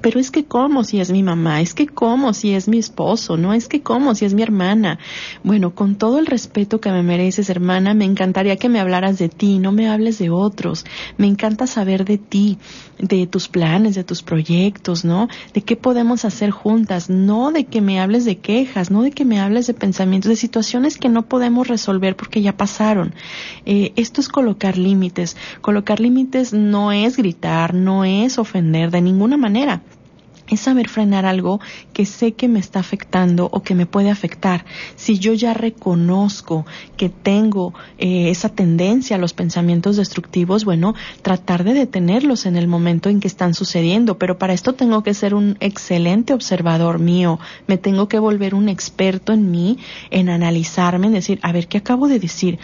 pero 0.00 0.20
es 0.20 0.30
que 0.30 0.44
como 0.44 0.84
si 0.84 1.00
es 1.00 1.10
mi 1.10 1.22
mamá, 1.22 1.60
es 1.60 1.74
que 1.74 1.86
como 1.86 2.32
si 2.34 2.54
es 2.54 2.68
mi 2.68 2.78
esposo, 2.78 3.36
no 3.36 3.52
es 3.52 3.68
que 3.68 3.82
como 3.82 4.14
si 4.14 4.24
es 4.24 4.34
mi 4.34 4.42
hermana. 4.42 4.98
Bueno, 5.42 5.74
con 5.74 5.96
todo 5.96 6.18
el 6.18 6.26
respeto 6.26 6.80
que 6.80 6.90
me 6.90 7.02
mereces, 7.02 7.50
hermana, 7.50 7.94
me 7.94 8.04
encantaría 8.04 8.56
que 8.56 8.68
me 8.68 8.80
hablaras 8.80 9.18
de 9.18 9.28
ti, 9.28 9.58
no 9.58 9.72
me 9.72 9.88
hables 9.88 10.18
de 10.18 10.30
otros. 10.30 10.84
Me 11.16 11.26
encanta 11.26 11.66
saber 11.66 12.04
de 12.04 12.18
ti, 12.18 12.58
de 12.98 13.26
tus 13.26 13.48
planes, 13.48 13.94
de 13.94 14.04
tus 14.04 14.22
proyectos, 14.22 15.04
¿no? 15.04 15.28
De 15.52 15.62
qué 15.62 15.76
podemos 15.76 16.24
hacer 16.24 16.50
juntas, 16.50 17.10
no 17.10 17.52
de 17.52 17.64
que 17.64 17.80
me 17.80 18.00
hables 18.00 18.24
de 18.24 18.38
quejas, 18.38 18.90
no 18.90 19.02
de 19.02 19.10
que 19.10 19.24
me 19.24 19.40
hables 19.40 19.66
de 19.66 19.74
pensamientos, 19.74 20.28
de 20.28 20.36
situaciones 20.36 20.96
que 20.96 21.08
no 21.08 21.26
podemos 21.26 21.68
resolver 21.68 22.16
porque 22.16 22.42
ya 22.42 22.56
pasaron. 22.56 23.14
Eh, 23.66 23.92
esto 23.96 24.20
es 24.20 24.28
colocar 24.28 24.78
límites. 24.78 25.36
Colocar 25.60 26.00
límites 26.00 26.52
no 26.52 26.92
es 26.92 27.16
gritar, 27.16 27.74
no 27.74 28.04
es 28.04 28.38
ofender 28.38 28.90
de 28.90 29.00
ninguna 29.00 29.36
manera 29.36 29.82
es 30.48 30.60
saber 30.60 30.88
frenar 30.88 31.26
algo 31.26 31.60
que 31.92 32.06
sé 32.06 32.32
que 32.32 32.48
me 32.48 32.58
está 32.58 32.80
afectando 32.80 33.48
o 33.52 33.62
que 33.62 33.74
me 33.74 33.86
puede 33.86 34.10
afectar. 34.10 34.64
Si 34.96 35.18
yo 35.18 35.32
ya 35.34 35.54
reconozco 35.54 36.66
que 36.96 37.08
tengo 37.08 37.74
eh, 37.98 38.30
esa 38.30 38.48
tendencia 38.48 39.16
a 39.16 39.18
los 39.18 39.34
pensamientos 39.34 39.96
destructivos, 39.96 40.64
bueno, 40.64 40.94
tratar 41.22 41.64
de 41.64 41.74
detenerlos 41.74 42.46
en 42.46 42.56
el 42.56 42.68
momento 42.68 43.08
en 43.08 43.20
que 43.20 43.28
están 43.28 43.54
sucediendo. 43.54 44.18
Pero 44.18 44.38
para 44.38 44.52
esto 44.52 44.74
tengo 44.74 45.02
que 45.02 45.14
ser 45.14 45.34
un 45.34 45.56
excelente 45.60 46.32
observador 46.34 46.98
mío. 46.98 47.38
Me 47.66 47.78
tengo 47.78 48.08
que 48.08 48.18
volver 48.18 48.54
un 48.54 48.68
experto 48.68 49.32
en 49.32 49.50
mí, 49.50 49.78
en 50.10 50.28
analizarme, 50.28 51.08
en 51.08 51.14
decir, 51.14 51.38
a 51.42 51.52
ver, 51.52 51.68
¿qué 51.68 51.78
acabo 51.78 52.08
de 52.08 52.18
decir? 52.18 52.58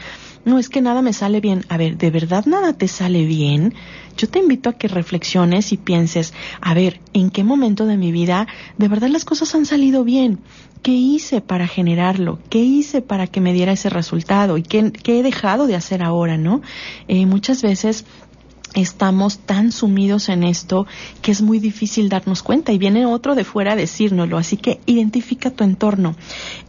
no 0.44 0.58
es 0.58 0.68
que 0.68 0.80
nada 0.80 1.02
me 1.02 1.12
sale 1.12 1.40
bien. 1.40 1.64
A 1.68 1.76
ver, 1.76 1.96
¿de 1.96 2.10
verdad 2.10 2.44
nada 2.46 2.74
te 2.74 2.88
sale 2.88 3.24
bien? 3.24 3.74
Yo 4.16 4.28
te 4.28 4.38
invito 4.38 4.68
a 4.68 4.74
que 4.74 4.88
reflexiones 4.88 5.72
y 5.72 5.76
pienses, 5.76 6.34
a 6.60 6.74
ver, 6.74 7.00
¿en 7.12 7.30
qué 7.30 7.44
momento 7.44 7.86
de 7.86 7.96
mi 7.96 8.12
vida 8.12 8.46
de 8.78 8.88
verdad 8.88 9.08
las 9.08 9.24
cosas 9.24 9.54
han 9.54 9.66
salido 9.66 10.04
bien? 10.04 10.40
¿Qué 10.82 10.92
hice 10.92 11.40
para 11.40 11.66
generarlo? 11.66 12.38
¿Qué 12.50 12.58
hice 12.58 13.00
para 13.00 13.26
que 13.26 13.40
me 13.40 13.52
diera 13.52 13.72
ese 13.72 13.90
resultado? 13.90 14.58
¿Y 14.58 14.62
qué, 14.62 14.92
he 15.06 15.22
dejado 15.22 15.66
de 15.66 15.76
hacer 15.76 16.02
ahora, 16.02 16.36
no? 16.36 16.60
Eh, 17.08 17.26
muchas 17.26 17.62
veces 17.62 18.04
estamos 18.74 19.38
tan 19.38 19.72
sumidos 19.72 20.28
en 20.28 20.42
esto 20.42 20.86
que 21.22 21.30
es 21.30 21.42
muy 21.42 21.58
difícil 21.58 22.08
darnos 22.08 22.42
cuenta 22.42 22.72
y 22.72 22.78
viene 22.78 23.06
otro 23.06 23.34
de 23.34 23.44
fuera 23.44 23.72
a 23.72 23.76
decírnoslo. 23.76 24.36
Así 24.36 24.56
que 24.56 24.80
identifica 24.86 25.50
tu 25.50 25.64
entorno. 25.64 26.16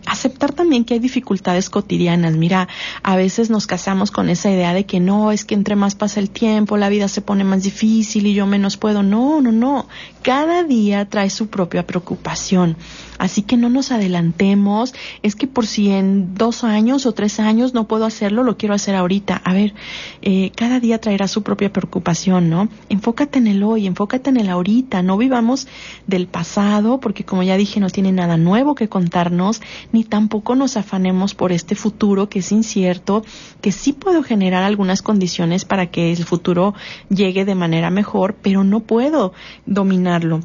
Aceptar 0.06 0.54
también 0.54 0.86
que 0.86 0.94
hay 0.94 1.00
dificultades 1.00 1.70
cotidianas. 1.70 2.36
Mira, 2.36 2.68
a 3.04 3.16
veces 3.16 3.50
nos 3.50 3.68
casamos 3.68 4.12
con 4.12 4.30
esa 4.30 4.52
idea 4.52 4.74
de 4.74 4.86
que 4.86 5.00
no, 5.00 5.32
es 5.32 5.46
que 5.46 5.56
entre 5.56 5.76
más 5.76 5.96
pasa 5.96 6.20
el 6.20 6.30
tiempo, 6.30 6.78
la 6.78 6.90
vida 6.90 7.08
se 7.08 7.22
pone 7.22 7.44
más 7.44 7.64
difícil 7.64 8.28
y 8.28 8.34
yo 8.34 8.46
menos 8.46 8.78
puedo. 8.78 9.04
No, 9.04 9.42
no, 9.42 9.52
no. 9.52 9.88
Cada 10.22 10.64
día 10.64 11.10
trae 11.10 11.30
su 11.30 11.48
propia 11.48 11.86
preocupación. 11.86 12.78
Así 13.18 13.44
que 13.44 13.58
no 13.58 13.70
nos 13.70 13.92
adelantemos. 13.92 14.94
Es 15.24 15.36
que 15.36 15.48
por 15.48 15.66
si 15.68 15.92
en 15.92 16.36
dos 16.36 16.64
años 16.64 17.06
o 17.06 17.14
tres 17.14 17.40
años 17.40 17.74
no 17.74 17.88
puedo 17.88 18.06
hacerlo, 18.06 18.44
lo 18.44 18.58
quiero 18.58 18.76
hacer 18.76 18.96
ahorita. 18.96 19.42
A 19.44 19.54
ver, 19.54 19.74
eh, 20.22 20.52
cada 20.56 20.80
día 20.80 21.00
traerá 21.00 21.28
su 21.28 21.44
propia 21.44 21.72
preocupación, 21.72 22.50
¿no? 22.50 22.68
Enfócate 22.90 23.40
en 23.40 23.48
el 23.48 23.64
hoy, 23.64 23.88
enfócate 23.88 24.30
en 24.30 24.38
el 24.38 24.50
ahorita. 24.50 25.02
No 25.02 25.18
vivamos 25.18 25.68
del 26.08 26.28
pasado, 26.28 27.00
porque 27.00 27.24
como 27.24 27.44
ya 27.44 27.58
dije, 27.58 27.80
no 27.80 27.90
tiene 27.90 28.12
nada 28.12 28.38
nuevo 28.38 28.76
que 28.76 28.90
contarnos, 28.90 29.62
ni 29.96 30.04
tampoco 30.04 30.56
nos 30.56 30.76
afanemos 30.76 31.36
por 31.36 31.54
este 31.54 31.74
futuro 31.74 32.28
que 32.28 32.40
es 32.40 32.52
incierto, 32.52 33.24
que 33.62 33.72
sí 33.72 33.94
puedo 33.94 34.24
generar 34.24 34.64
algunas 34.64 35.02
condiciones 35.02 35.64
para 35.64 35.88
que 35.88 36.12
el 36.12 36.26
futuro 36.26 36.74
llegue 37.10 37.46
de 37.46 37.56
manera 37.56 37.90
mejor, 37.90 38.36
pero 38.42 38.66
no 38.66 38.82
puedo 38.82 39.32
dominarlo 39.66 40.42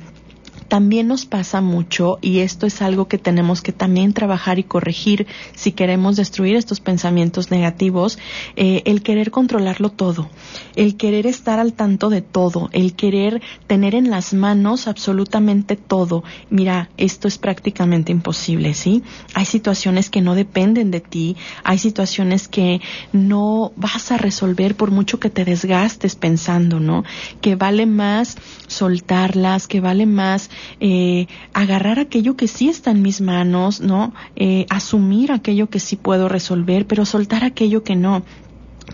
también 0.71 1.09
nos 1.09 1.27
pasa 1.27 1.61
mucho, 1.61 2.21
y 2.23 2.39
esto 2.39 2.65
es 2.65 2.81
algo 2.81 3.09
que 3.09 3.19
tenemos 3.19 3.61
que 3.61 3.73
también 3.73 4.13
trabajar 4.13 4.61
y 4.61 4.63
corregir 4.63 5.27
si 5.57 5.73
queremos 5.73 6.15
destruir 6.15 6.55
estos 6.55 6.79
pensamientos 6.79 7.51
negativos, 7.51 8.21
eh, 8.55 8.83
el 8.85 9.03
querer 9.03 9.33
controlarlo 9.33 9.91
todo, 9.91 10.31
el 10.77 10.97
querer 10.97 11.27
estar 11.27 11.59
al 11.59 11.73
tanto 11.73 12.09
de 12.09 12.23
todo, 12.23 12.71
el 12.71 12.95
querer 12.95 13.43
tener 13.67 13.97
en 13.97 14.11
las 14.11 14.33
manos 14.33 14.87
absolutamente 14.87 15.75
todo. 15.75 16.23
Mira, 16.51 16.89
esto 16.97 17.27
es 17.27 17.37
prácticamente 17.37 18.13
imposible, 18.13 18.75
¿sí? 18.75 19.03
Hay 19.35 19.47
situaciones 19.47 20.09
que 20.09 20.21
no 20.21 20.37
dependen 20.37 20.93
de 20.93 21.01
ti, 21.01 21.37
hay 21.65 21.79
situaciones 21.79 22.47
que 22.47 22.81
no 23.13 23.73
vas 23.75 24.13
a 24.13 24.19
resolver 24.19 24.77
por 24.77 24.93
mucho 24.93 25.19
que 25.19 25.31
te 25.31 25.45
desgastes 25.45 26.15
pensando, 26.15 26.79
¿no? 26.79 27.03
Que 27.41 27.57
vale 27.57 27.87
más 27.87 28.37
soltarlas, 28.69 29.67
que 29.67 29.81
vale 29.81 30.07
más 30.07 30.49
eh, 30.81 31.27
agarrar 31.53 31.99
aquello 31.99 32.37
que 32.37 32.49
sí 32.49 32.69
está 32.69 32.91
en 32.91 33.03
mis 33.03 33.21
manos, 33.21 33.81
¿no? 33.81 34.15
Eh, 34.37 34.67
asumir 34.71 35.33
aquello 35.33 35.69
que 35.69 35.81
sí 35.81 35.97
puedo 35.97 36.29
resolver, 36.29 36.87
pero 36.87 37.05
soltar 37.05 37.45
aquello 37.45 37.83
que 37.83 37.97
no. 37.97 38.25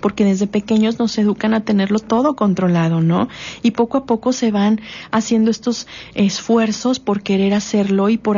Porque 0.01 0.25
desde 0.25 0.47
pequeños 0.47 0.99
nos 0.99 1.17
educan 1.19 1.55
a 1.55 1.61
tenerlo 1.61 1.99
todo 1.99 2.37
controlado, 2.37 3.01
¿no? 3.01 3.29
Y 3.63 3.73
poco 3.73 3.99
a 3.99 4.05
poco 4.07 4.33
se 4.33 4.51
van 4.51 4.81
haciendo 5.11 5.51
estos 5.51 5.87
esfuerzos 6.15 6.99
por 6.99 7.23
querer 7.23 7.55
hacerlo 7.55 8.09
y 8.09 8.19
por, 8.19 8.37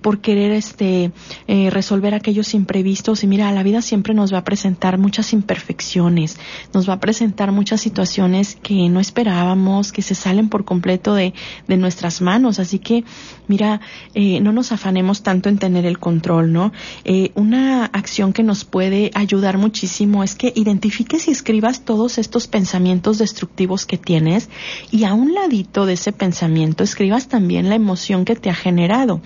por 0.00 0.20
querer 0.20 0.52
este, 0.52 1.12
eh, 1.46 1.70
resolver 1.70 2.14
aquellos 2.14 2.54
imprevistos. 2.54 3.24
Y 3.24 3.26
mira, 3.26 3.50
la 3.52 3.62
vida 3.62 3.82
siempre 3.82 4.14
nos 4.14 4.32
va 4.32 4.38
a 4.38 4.44
presentar 4.44 4.98
muchas 4.98 5.32
imperfecciones, 5.32 6.38
nos 6.72 6.88
va 6.88 6.94
a 6.94 7.00
presentar 7.00 7.52
muchas 7.52 7.80
situaciones 7.80 8.56
que 8.62 8.88
no 8.88 9.00
esperábamos, 9.00 9.92
que 9.92 10.02
se 10.02 10.14
salen 10.14 10.48
por 10.48 10.64
completo 10.64 11.14
de, 11.14 11.34
de 11.66 11.76
nuestras 11.76 12.20
manos. 12.20 12.58
Así 12.58 12.78
que, 12.78 13.04
mira, 13.48 13.80
eh, 14.14 14.40
no 14.40 14.52
nos 14.52 14.72
afanemos 14.72 15.22
tanto 15.22 15.48
en 15.48 15.58
tener 15.58 15.86
el 15.86 15.98
control, 15.98 16.52
¿no? 16.52 16.72
Eh, 17.04 17.32
una 17.34 17.86
acción 17.86 18.32
que 18.32 18.42
nos 18.42 18.64
puede 18.64 19.10
ayudar 19.14 19.58
muchísimo 19.58 20.24
es 20.24 20.34
que 20.34 20.52
identifiques 20.86 21.26
y 21.26 21.32
escribas 21.32 21.80
todos 21.80 22.16
estos 22.16 22.46
pensamientos 22.46 23.18
destructivos 23.18 23.86
que 23.86 23.98
tienes 23.98 24.48
y 24.92 25.02
a 25.02 25.14
un 25.14 25.34
ladito 25.34 25.84
de 25.84 25.94
ese 25.94 26.12
pensamiento 26.12 26.84
escribas 26.84 27.26
también 27.26 27.68
la 27.68 27.74
emoción 27.74 28.24
que 28.24 28.36
te 28.36 28.50
ha 28.50 28.54
generado 28.54 29.20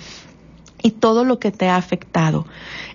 y 0.82 0.92
todo 0.92 1.26
lo 1.26 1.38
que 1.38 1.52
te 1.52 1.68
ha 1.68 1.76
afectado. 1.76 2.46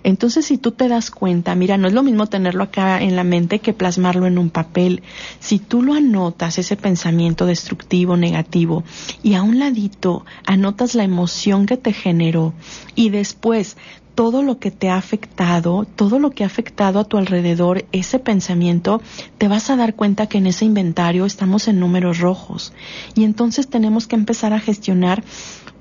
Entonces, 0.02 0.46
si 0.46 0.58
tú 0.58 0.72
te 0.72 0.88
das 0.88 1.12
cuenta, 1.12 1.54
mira, 1.54 1.78
no 1.78 1.86
es 1.86 1.94
lo 1.94 2.02
mismo 2.02 2.26
tenerlo 2.26 2.64
acá 2.64 3.00
en 3.00 3.14
la 3.14 3.22
mente 3.22 3.60
que 3.60 3.72
plasmarlo 3.72 4.26
en 4.26 4.38
un 4.38 4.50
papel. 4.50 5.04
Si 5.38 5.60
tú 5.60 5.82
lo 5.82 5.94
anotas, 5.94 6.58
ese 6.58 6.76
pensamiento 6.76 7.46
destructivo, 7.46 8.16
negativo, 8.16 8.82
y 9.22 9.34
a 9.34 9.44
un 9.44 9.60
ladito 9.60 10.24
anotas 10.44 10.96
la 10.96 11.04
emoción 11.04 11.66
que 11.66 11.76
te 11.76 11.92
generó, 11.92 12.54
y 12.96 13.10
después 13.10 13.76
todo 14.16 14.42
lo 14.42 14.58
que 14.58 14.70
te 14.70 14.88
ha 14.88 14.96
afectado, 14.96 15.86
todo 15.94 16.18
lo 16.18 16.30
que 16.30 16.42
ha 16.42 16.46
afectado 16.46 16.98
a 16.98 17.04
tu 17.04 17.18
alrededor, 17.18 17.84
ese 17.92 18.18
pensamiento, 18.18 19.02
te 19.36 19.46
vas 19.46 19.68
a 19.68 19.76
dar 19.76 19.94
cuenta 19.94 20.26
que 20.26 20.38
en 20.38 20.46
ese 20.46 20.64
inventario 20.64 21.26
estamos 21.26 21.68
en 21.68 21.78
números 21.78 22.18
rojos. 22.18 22.72
Y 23.14 23.24
entonces 23.24 23.68
tenemos 23.68 24.06
que 24.06 24.16
empezar 24.16 24.54
a 24.54 24.58
gestionar 24.58 25.22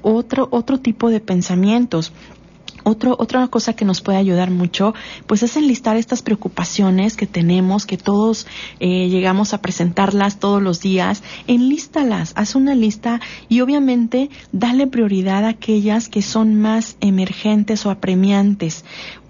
otro, 0.01 0.49
otro 0.51 0.79
tipo 0.81 1.09
de 1.09 1.21
pensamientos 1.21 2.11
otra 2.85 3.47
cosa 3.47 3.73
que 3.73 3.83
nos 3.83 4.01
puede 4.01 4.17
ayudar 4.17 4.51
mucho, 4.51 4.93
pues 5.27 5.43
es 5.43 5.57
enlistar 5.57 5.97
estas 5.97 6.21
preocupaciones 6.21 7.17
que 7.17 7.27
tenemos, 7.27 7.85
que 7.85 7.97
todos 7.97 8.47
eh, 8.79 9.09
llegamos 9.09 9.53
a 9.53 9.61
presentarlas 9.61 10.39
todos 10.39 10.61
los 10.61 10.81
días. 10.81 11.23
Enlístalas, 11.47 12.33
haz 12.35 12.55
una 12.55 12.75
lista 12.75 13.19
y 13.49 13.61
obviamente 13.61 14.29
dale 14.51 14.87
prioridad 14.87 15.45
a 15.45 15.49
aquellas 15.49 16.09
que 16.09 16.21
son 16.21 16.55
más 16.55 16.97
emergentes 17.01 17.85
o 17.85 17.89
apremiantes, 17.89 18.85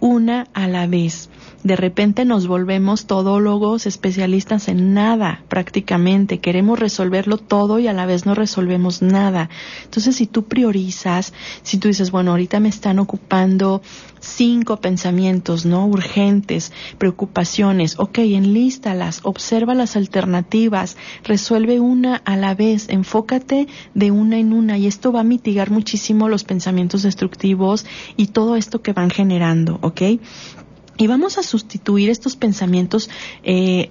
una 0.06 0.48
a 0.54 0.68
la 0.68 0.86
vez 0.86 1.30
de 1.66 1.76
repente 1.76 2.26
nos 2.26 2.46
volvemos 2.46 3.08
todólogos, 3.08 3.88
especialistas 3.88 4.68
en 4.68 4.94
nada 4.94 5.44
prácticamente. 5.48 6.38
Queremos 6.38 6.78
resolverlo 6.78 7.38
todo 7.38 7.80
y 7.80 7.88
a 7.88 7.94
la 7.94 8.06
vez 8.06 8.28
no 8.28 8.36
resolvemos 8.36 9.02
nada. 9.02 9.50
Entonces, 9.84 10.16
si 10.16 10.28
tú 10.28 10.46
priorizas, 10.46 11.34
si 11.64 11.80
tú 11.80 11.88
dices, 11.88 12.12
bueno, 12.12 12.30
ahorita 12.30 12.60
me 12.60 12.70
están 12.70 13.00
ocupando 13.00 13.82
cinco 14.20 14.78
pensamientos, 14.78 15.66
¿no? 15.66 15.86
Urgentes, 15.88 16.72
preocupaciones, 16.98 18.00
ok, 18.00 18.20
enlístalas, 18.20 19.22
observa 19.24 19.76
las 19.76 19.96
alternativas, 19.96 20.98
resuelve 21.24 21.80
una 21.80 22.18
a 22.26 22.36
la 22.36 22.56
vez, 22.56 22.90
enfócate 22.90 23.68
de 23.94 24.12
una 24.12 24.38
en 24.38 24.54
una 24.54 24.78
y 24.78 24.88
esto 24.88 25.12
va 25.12 25.22
a 25.22 25.24
mitigar 25.24 25.72
muchísimo 25.72 26.30
los 26.30 26.44
pensamientos 26.44 27.04
destructivos 27.04 27.86
y 28.18 28.28
todo 28.28 28.56
esto 28.56 28.82
que 28.82 28.94
van 28.94 29.10
generando, 29.10 29.80
¿ok? 29.82 30.02
Y 30.98 31.08
vamos 31.08 31.38
a 31.38 31.44
sustituir 31.44 32.10
estos 32.10 32.38
pensamientos 32.38 33.10
eh, 33.44 33.90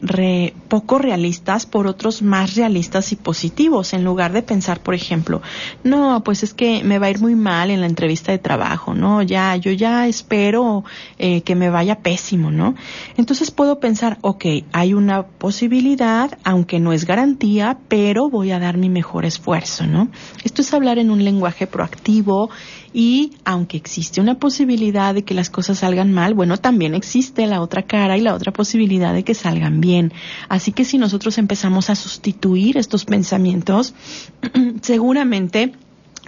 poco 0.68 0.98
realistas 0.98 1.66
por 1.66 1.86
otros 1.86 2.22
más 2.22 2.55
realistas 2.55 3.12
y 3.12 3.16
positivos, 3.16 3.92
en 3.92 4.05
lugar 4.05 4.32
de 4.32 4.42
pensar, 4.42 4.80
por 4.80 4.94
ejemplo, 4.94 5.42
no, 5.82 6.22
pues 6.24 6.42
es 6.42 6.55
que 6.55 6.82
me 6.82 6.98
va 6.98 7.07
a 7.07 7.11
ir 7.11 7.20
muy 7.20 7.34
mal 7.34 7.70
en 7.70 7.82
la 7.82 7.86
entrevista 7.86 8.32
de 8.32 8.38
trabajo, 8.38 8.94
¿no? 8.94 9.20
Ya, 9.20 9.55
yo 9.57 9.70
ya 9.72 10.09
espero 10.09 10.84
eh, 11.18 11.42
que 11.42 11.55
me 11.55 11.68
vaya 11.68 11.96
pésimo, 11.96 12.50
¿no? 12.50 12.74
Entonces 13.18 13.50
puedo 13.50 13.80
pensar, 13.80 14.16
ok, 14.22 14.46
hay 14.72 14.94
una 14.94 15.26
posibilidad, 15.26 16.38
aunque 16.42 16.80
no 16.80 16.94
es 16.94 17.05
garantía, 17.05 17.78
pero 17.88 18.30
voy 18.30 18.50
a 18.50 18.59
dar 18.59 18.78
mi 18.78 18.88
mejor 18.88 19.26
esfuerzo, 19.26 19.86
¿no? 19.86 20.09
Esto 20.42 20.62
es 20.62 20.72
hablar 20.72 20.98
en 20.98 21.11
un 21.11 21.22
lenguaje 21.22 21.66
proactivo 21.66 22.48
y 22.94 23.32
aunque 23.44 23.76
existe 23.76 24.20
una 24.20 24.38
posibilidad 24.38 25.14
de 25.14 25.24
que 25.24 25.34
las 25.34 25.50
cosas 25.50 25.78
salgan 25.78 26.12
mal, 26.12 26.32
bueno, 26.32 26.57
también 26.57 26.93
existe 26.97 27.47
la 27.47 27.61
otra 27.61 27.82
cara 27.82 28.16
y 28.16 28.20
la 28.20 28.34
otra 28.34 28.53
posibilidad 28.53 29.14
de 29.14 29.24
que 29.24 29.34
salgan 29.34 29.80
bien. 29.80 30.12
Así 30.49 30.72
que 30.72 30.84
si 30.84 30.99
nosotros 30.99 31.38
empezamos 31.38 31.90
a 31.90 31.95
sustituir 31.95 32.76
estos 32.76 33.05
pensamientos, 33.05 33.95
seguramente 34.82 35.72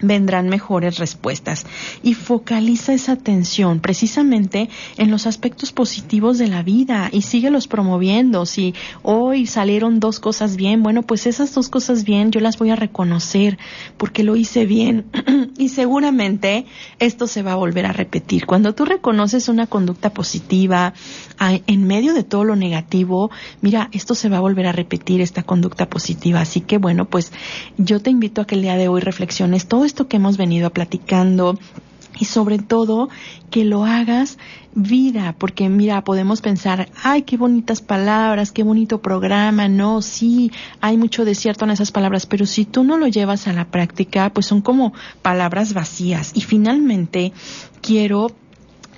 vendrán 0.02 0.48
mejores 0.48 0.98
respuestas. 0.98 1.66
Y 2.02 2.14
focaliza 2.14 2.92
esa 2.92 3.12
atención 3.12 3.80
precisamente 3.80 4.68
en 4.96 5.10
los 5.10 5.26
aspectos 5.26 5.72
positivos 5.72 6.38
de 6.38 6.48
la 6.48 6.62
vida 6.62 7.08
y 7.12 7.22
síguelos 7.22 7.68
promoviendo. 7.68 8.46
Si 8.46 8.74
hoy 9.02 9.46
salieron 9.46 10.00
dos 10.00 10.20
cosas 10.20 10.56
bien, 10.56 10.82
bueno, 10.82 11.02
pues 11.02 11.26
esas 11.26 11.54
dos 11.54 11.68
cosas 11.68 12.04
bien 12.04 12.30
yo 12.30 12.40
las 12.40 12.58
voy 12.58 12.70
a 12.70 12.76
reconocer 12.76 13.58
porque 13.96 14.22
lo 14.22 14.36
hice 14.36 14.66
bien. 14.66 15.06
y 15.58 15.68
seguramente 15.70 16.66
esto 16.98 17.26
se 17.26 17.42
va 17.42 17.52
a 17.52 17.56
volver 17.56 17.86
a 17.86 17.92
repetir. 17.92 18.46
Cuando 18.46 18.74
tú 18.74 18.84
reconoces 18.84 19.48
una 19.48 19.66
conducta 19.66 20.10
positiva 20.10 20.92
en 21.38 21.86
medio 21.86 22.14
de 22.14 22.24
todo 22.24 22.44
lo 22.44 22.56
negativo, 22.56 23.30
mira, 23.60 23.88
esto 23.92 24.14
se 24.14 24.28
va 24.28 24.38
a 24.38 24.40
volver 24.40 24.66
a 24.66 24.72
repetir, 24.72 25.20
esta 25.20 25.42
conducta 25.42 25.88
positiva. 25.88 26.40
Así 26.40 26.60
que 26.60 26.78
bueno, 26.78 27.06
pues 27.06 27.32
yo 27.78 28.00
te 28.00 28.10
invito 28.10 28.40
a 28.42 28.46
que 28.46 28.54
el 28.54 28.62
día 28.62 28.76
de 28.76 28.88
hoy 28.88 29.00
reflexiones 29.00 29.66
todo 29.66 29.85
esto 29.86 30.08
que 30.08 30.16
hemos 30.16 30.36
venido 30.36 30.70
platicando 30.70 31.58
y 32.18 32.24
sobre 32.24 32.58
todo 32.58 33.08
que 33.50 33.64
lo 33.64 33.84
hagas 33.84 34.38
vida, 34.74 35.34
porque 35.38 35.68
mira, 35.68 36.04
podemos 36.04 36.40
pensar, 36.40 36.88
ay, 37.02 37.22
qué 37.22 37.36
bonitas 37.36 37.80
palabras, 37.80 38.52
qué 38.52 38.62
bonito 38.62 39.00
programa, 39.00 39.68
no, 39.68 40.02
sí, 40.02 40.52
hay 40.80 40.96
mucho 40.96 41.24
desierto 41.24 41.64
en 41.64 41.70
esas 41.70 41.92
palabras, 41.92 42.26
pero 42.26 42.46
si 42.46 42.64
tú 42.64 42.84
no 42.84 42.98
lo 42.98 43.06
llevas 43.06 43.48
a 43.48 43.52
la 43.52 43.66
práctica, 43.66 44.30
pues 44.30 44.46
son 44.46 44.60
como 44.60 44.92
palabras 45.22 45.72
vacías. 45.72 46.32
Y 46.34 46.42
finalmente, 46.42 47.32
quiero 47.80 48.28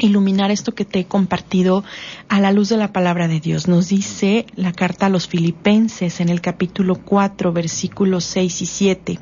iluminar 0.01 0.51
esto 0.51 0.75
que 0.75 0.85
te 0.85 1.01
he 1.01 1.05
compartido 1.05 1.85
a 2.29 2.41
la 2.41 2.53
luz 2.53 2.69
de 2.69 2.77
la 2.77 2.93
palabra 2.93 3.29
de 3.29 3.41
Dios. 3.41 3.69
Nos 3.69 3.89
dice 3.89 4.47
la 4.55 4.73
carta 4.73 5.07
a 5.07 5.11
los 5.11 5.27
filipenses 5.29 6.21
en 6.21 6.29
el 6.29 6.41
capítulo 6.41 6.97
4, 6.97 7.53
versículos 7.53 8.25
6 8.25 8.63
y 8.63 8.67
7. 8.67 9.19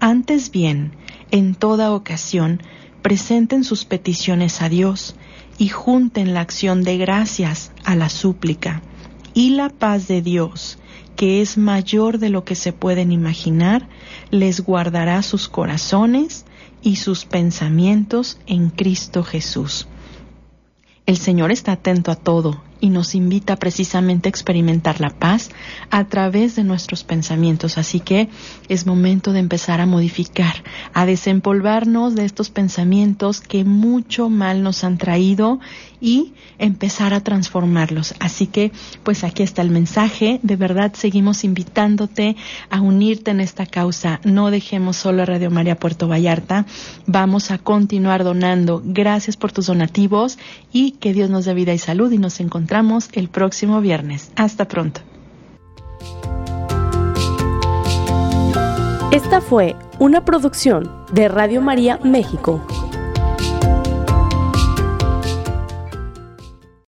Antes 0.00 0.50
bien, 0.50 0.92
en 1.30 1.54
toda 1.54 1.92
ocasión, 1.92 2.62
presenten 3.02 3.64
sus 3.64 3.84
peticiones 3.84 4.62
a 4.62 4.68
Dios 4.68 5.16
y 5.58 5.68
junten 5.68 6.34
la 6.34 6.40
acción 6.40 6.84
de 6.84 6.98
gracias 6.98 7.72
a 7.84 7.96
la 7.96 8.08
súplica. 8.08 8.82
Y 9.34 9.50
la 9.50 9.70
paz 9.70 10.06
de 10.06 10.22
Dios, 10.22 10.78
que 11.16 11.42
es 11.42 11.58
mayor 11.58 12.18
de 12.18 12.28
lo 12.28 12.44
que 12.44 12.54
se 12.54 12.72
pueden 12.72 13.10
imaginar, 13.10 13.88
les 14.30 14.60
guardará 14.60 15.22
sus 15.22 15.48
corazones 15.48 16.44
y 16.80 16.96
sus 16.96 17.24
pensamientos 17.24 18.38
en 18.46 18.70
Cristo 18.70 19.24
Jesús. 19.24 19.88
El 21.06 21.16
Señor 21.16 21.50
está 21.50 21.72
atento 21.72 22.10
a 22.12 22.16
todo 22.16 22.67
y 22.80 22.90
nos 22.90 23.14
invita 23.14 23.56
precisamente 23.56 24.28
a 24.28 24.30
experimentar 24.30 25.00
la 25.00 25.10
paz 25.10 25.50
a 25.90 26.04
través 26.04 26.56
de 26.56 26.64
nuestros 26.64 27.04
pensamientos. 27.04 27.78
Así 27.78 28.00
que 28.00 28.28
es 28.68 28.86
momento 28.86 29.32
de 29.32 29.40
empezar 29.40 29.80
a 29.80 29.86
modificar, 29.86 30.62
a 30.94 31.06
desempolvarnos 31.06 32.14
de 32.14 32.24
estos 32.24 32.50
pensamientos 32.50 33.40
que 33.40 33.64
mucho 33.64 34.28
mal 34.28 34.62
nos 34.62 34.84
han 34.84 34.98
traído 34.98 35.60
y 36.00 36.32
empezar 36.58 37.14
a 37.14 37.20
transformarlos. 37.20 38.14
Así 38.20 38.46
que, 38.46 38.72
pues 39.02 39.24
aquí 39.24 39.42
está 39.42 39.62
el 39.62 39.70
mensaje. 39.70 40.40
De 40.42 40.56
verdad, 40.56 40.92
seguimos 40.94 41.44
invitándote 41.44 42.36
a 42.70 42.80
unirte 42.80 43.30
en 43.30 43.40
esta 43.40 43.66
causa. 43.66 44.20
No 44.24 44.50
dejemos 44.50 44.96
solo 44.96 45.22
a 45.22 45.26
Radio 45.26 45.50
María 45.50 45.78
Puerto 45.78 46.08
Vallarta. 46.08 46.66
Vamos 47.06 47.50
a 47.50 47.58
continuar 47.58 48.24
donando. 48.24 48.82
Gracias 48.84 49.36
por 49.36 49.52
tus 49.52 49.66
donativos 49.66 50.38
y 50.72 50.92
que 50.92 51.12
Dios 51.12 51.30
nos 51.30 51.44
dé 51.44 51.54
vida 51.54 51.74
y 51.74 51.78
salud 51.78 52.10
y 52.12 52.18
nos 52.18 52.40
encontramos 52.40 53.08
el 53.12 53.28
próximo 53.28 53.80
viernes. 53.80 54.30
Hasta 54.36 54.68
pronto. 54.68 55.00
Esta 59.10 59.40
fue 59.40 59.74
una 59.98 60.24
producción 60.24 60.90
de 61.12 61.28
Radio 61.28 61.62
María 61.62 61.98
México. 62.04 62.87